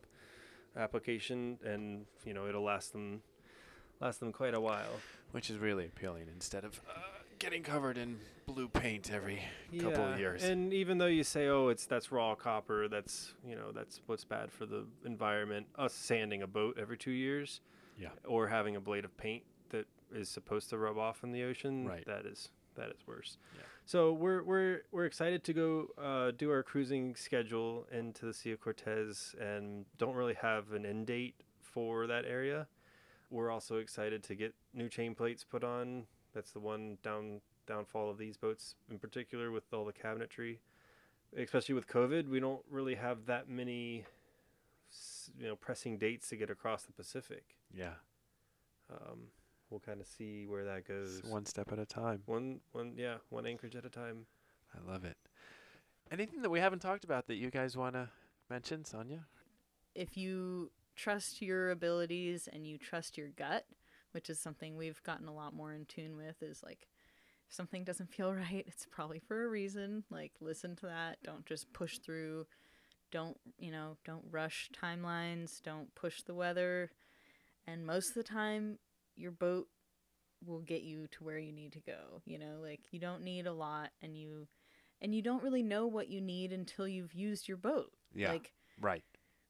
[0.75, 3.21] application and you know it'll last them
[3.99, 4.99] last them quite a while.
[5.31, 6.99] which is really appealing instead of uh,
[7.39, 9.41] getting covered in blue paint every
[9.79, 10.43] couple of years.
[10.43, 14.23] And even though you say, "Oh, it's that's raw copper," that's you know that's what's
[14.25, 15.67] bad for the environment.
[15.77, 17.61] Us sanding a boat every two years,
[17.97, 18.09] yeah.
[18.25, 21.87] or having a blade of paint that is supposed to rub off in the ocean,
[21.87, 22.05] Right.
[22.05, 23.37] that is that is worse.
[23.55, 23.63] Yeah.
[23.91, 28.53] So we're we're we're excited to go uh, do our cruising schedule into the Sea
[28.53, 32.67] of Cortez, and don't really have an end date for that area.
[33.29, 36.05] We're also excited to get new chain plates put on.
[36.33, 40.59] That's the one down downfall of these boats in particular with all the cabinetry,
[41.35, 42.29] especially with COVID.
[42.29, 44.05] We don't really have that many,
[45.37, 47.57] you know, pressing dates to get across the Pacific.
[47.75, 47.95] Yeah.
[48.89, 49.31] Um,
[49.71, 51.19] we'll kind of see where that goes.
[51.19, 52.21] It's one step at a time.
[52.25, 54.25] one, one, yeah, one anchorage at a time.
[54.75, 55.17] I love it.
[56.11, 58.09] Anything that we haven't talked about that you guys want to
[58.49, 59.25] mention, Sonia?
[59.95, 63.65] if you trust your abilities and you trust your gut,
[64.11, 66.87] which is something we've gotten a lot more in tune with, is like
[67.47, 70.03] if something doesn't feel right, it's probably for a reason.
[70.09, 71.17] Like listen to that.
[71.23, 72.45] Don't just push through.
[73.11, 75.61] Don't, you know, don't rush timelines.
[75.61, 76.91] Don't push the weather.
[77.67, 78.79] And most of the time,
[79.21, 79.67] your boat
[80.45, 82.21] will get you to where you need to go.
[82.25, 84.47] You know, like you don't need a lot and you
[85.01, 87.91] and you don't really know what you need until you've used your boat.
[88.13, 88.31] Yeah.
[88.31, 89.03] Like Right.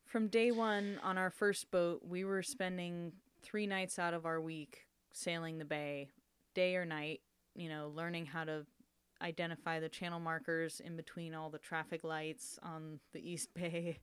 [0.06, 4.42] from day one on our first boat, we were spending three nights out of our
[4.42, 6.10] week sailing the bay,
[6.54, 7.22] day or night,
[7.56, 8.66] you know, learning how to
[9.22, 14.00] identify the channel markers in between all the traffic lights on the East Bay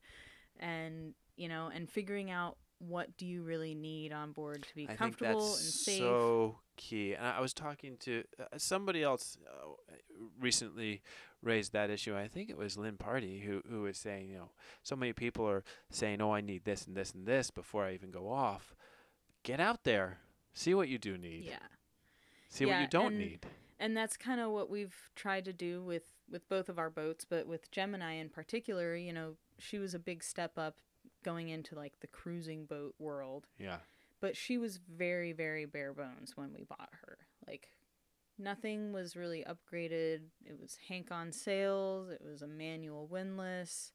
[0.59, 4.85] and, you know, and figuring out what do you really need on board to be
[4.85, 5.99] I think comfortable that's and safe.
[5.99, 7.14] so key.
[7.14, 9.68] And I was talking to uh, somebody else uh,
[10.41, 11.03] recently
[11.43, 12.16] raised that issue.
[12.16, 14.51] I think it was Lin Pardey who who was saying, you know,
[14.83, 17.95] so many people are saying, "Oh, I need this and this and this before I
[17.95, 18.74] even go off."
[19.43, 20.18] Get out there,
[20.53, 21.59] see what you do need, yeah.
[22.49, 23.47] see what you don't and- need.
[23.79, 27.24] and that's kind of what we've tried to do with with both of our boats
[27.24, 30.76] but with gemini in particular you know she was a big step up
[31.25, 33.47] going into like the cruising boat world.
[33.59, 33.79] Yeah,
[34.21, 37.19] but she was very very bare bones when we bought her.
[37.47, 37.71] Like
[38.39, 40.21] nothing was really upgraded.
[40.45, 43.93] It was hank on sails it was a manual windlass.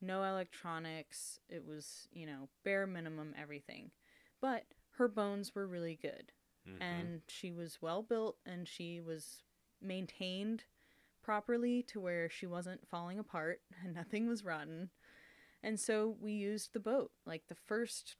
[0.00, 1.38] No electronics.
[1.48, 3.90] It was you know bare minimum everything.
[4.40, 4.64] But
[4.96, 6.32] her bones were really good.
[6.66, 6.82] Mm-hmm.
[6.82, 9.42] and she was well built and she was
[9.82, 10.64] maintained
[11.22, 14.88] properly to where she wasn't falling apart and nothing was rotten.
[15.64, 17.10] And so we used the boat.
[17.24, 18.16] Like the first,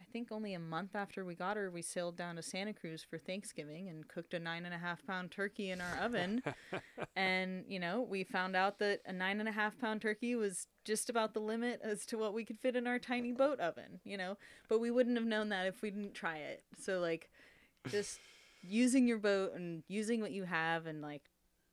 [0.00, 3.04] I think only a month after we got her, we sailed down to Santa Cruz
[3.08, 6.42] for Thanksgiving and cooked a nine and a half pound turkey in our oven.
[7.16, 10.66] and, you know, we found out that a nine and a half pound turkey was
[10.84, 14.00] just about the limit as to what we could fit in our tiny boat oven,
[14.04, 14.36] you know?
[14.68, 16.62] But we wouldn't have known that if we didn't try it.
[16.78, 17.30] So, like,
[17.88, 18.20] just
[18.62, 21.22] using your boat and using what you have and like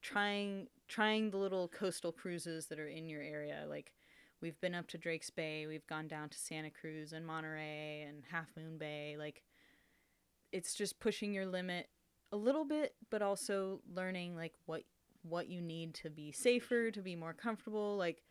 [0.01, 3.91] trying trying the little coastal cruises that are in your area like
[4.41, 8.23] we've been up to Drake's Bay we've gone down to Santa Cruz and Monterey and
[8.31, 9.43] Half Moon Bay like
[10.51, 11.89] it's just pushing your limit
[12.31, 14.83] a little bit but also learning like what
[15.23, 18.23] what you need to be safer to be more comfortable like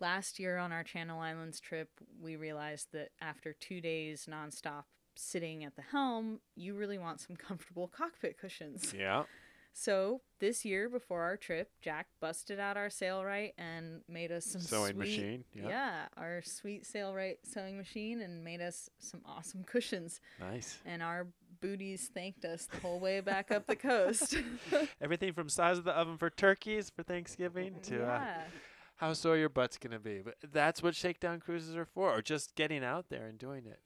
[0.00, 4.84] last year on our Channel Islands trip we realized that after 2 days nonstop
[5.18, 8.94] sitting at the helm, you really want some comfortable cockpit cushions.
[8.96, 9.24] yeah.
[9.72, 14.60] So this year, before our trip, Jack busted out our Sailrite and made us some
[14.60, 16.06] Sewing sweet- machine, yeah.
[16.16, 20.20] our sweet Sailrite sewing machine, and made us some awesome cushions.
[20.40, 20.78] Nice.
[20.84, 21.28] And our
[21.60, 24.36] booties thanked us the whole way back up the coast.
[25.00, 28.40] Everything from size of the oven for turkeys for Thanksgiving to uh,
[28.96, 30.20] how sore your butt's gonna be.
[30.24, 33.80] But that's what shakedown cruises are for, or just getting out there and doing it.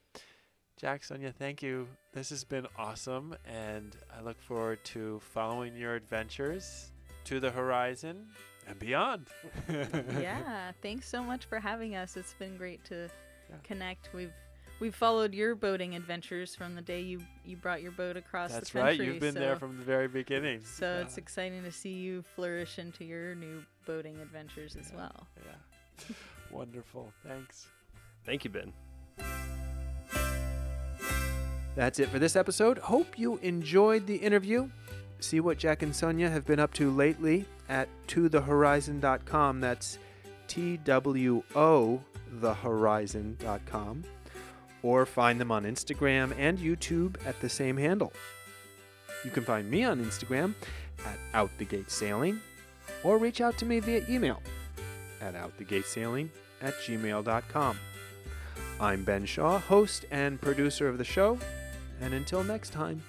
[0.77, 1.87] Jack, Sonia, thank you.
[2.13, 6.91] This has been awesome, and I look forward to following your adventures
[7.25, 8.27] to the horizon
[8.67, 9.27] and beyond.
[9.69, 10.71] yeah.
[10.81, 12.17] Thanks so much for having us.
[12.17, 13.09] It's been great to
[13.49, 13.55] Yeah.
[13.63, 14.09] connect.
[14.13, 14.33] We've
[14.79, 18.71] we've followed your boating adventures from the day you you brought your boat across That's
[18.71, 18.97] the right.
[18.97, 19.05] country.
[19.13, 20.61] You've been there from the very beginning.
[20.65, 21.01] So Yeah.
[21.01, 25.27] it's exciting to see you flourish into your new boating adventures as well.
[25.45, 26.15] yeah.
[26.51, 27.13] Wonderful.
[27.25, 27.67] Thanks.
[28.25, 28.73] Thank you, Ben.
[31.75, 32.77] That's it for this episode.
[32.77, 34.69] Hope you enjoyed the interview.
[35.19, 39.61] See what Jack and Sonia have been up to lately at twothehorizon.com.
[39.61, 39.97] That's
[40.47, 42.01] T W O
[42.39, 44.03] thehorizon.com.
[44.81, 48.11] Or find them on Instagram and YouTube at the same handle.
[49.23, 50.53] You can find me on Instagram
[51.05, 52.39] at OutTheGateSailing
[53.03, 54.41] or reach out to me via email
[55.21, 56.29] at OutTheGateSailing
[56.61, 57.79] at gmail.com.
[58.79, 61.37] I'm Ben Shaw, host and producer of the show,
[62.03, 63.01] and until next time,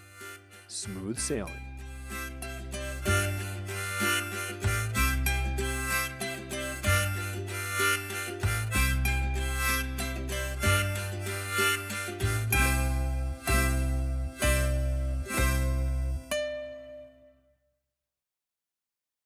[0.68, 1.73] smooth sailing.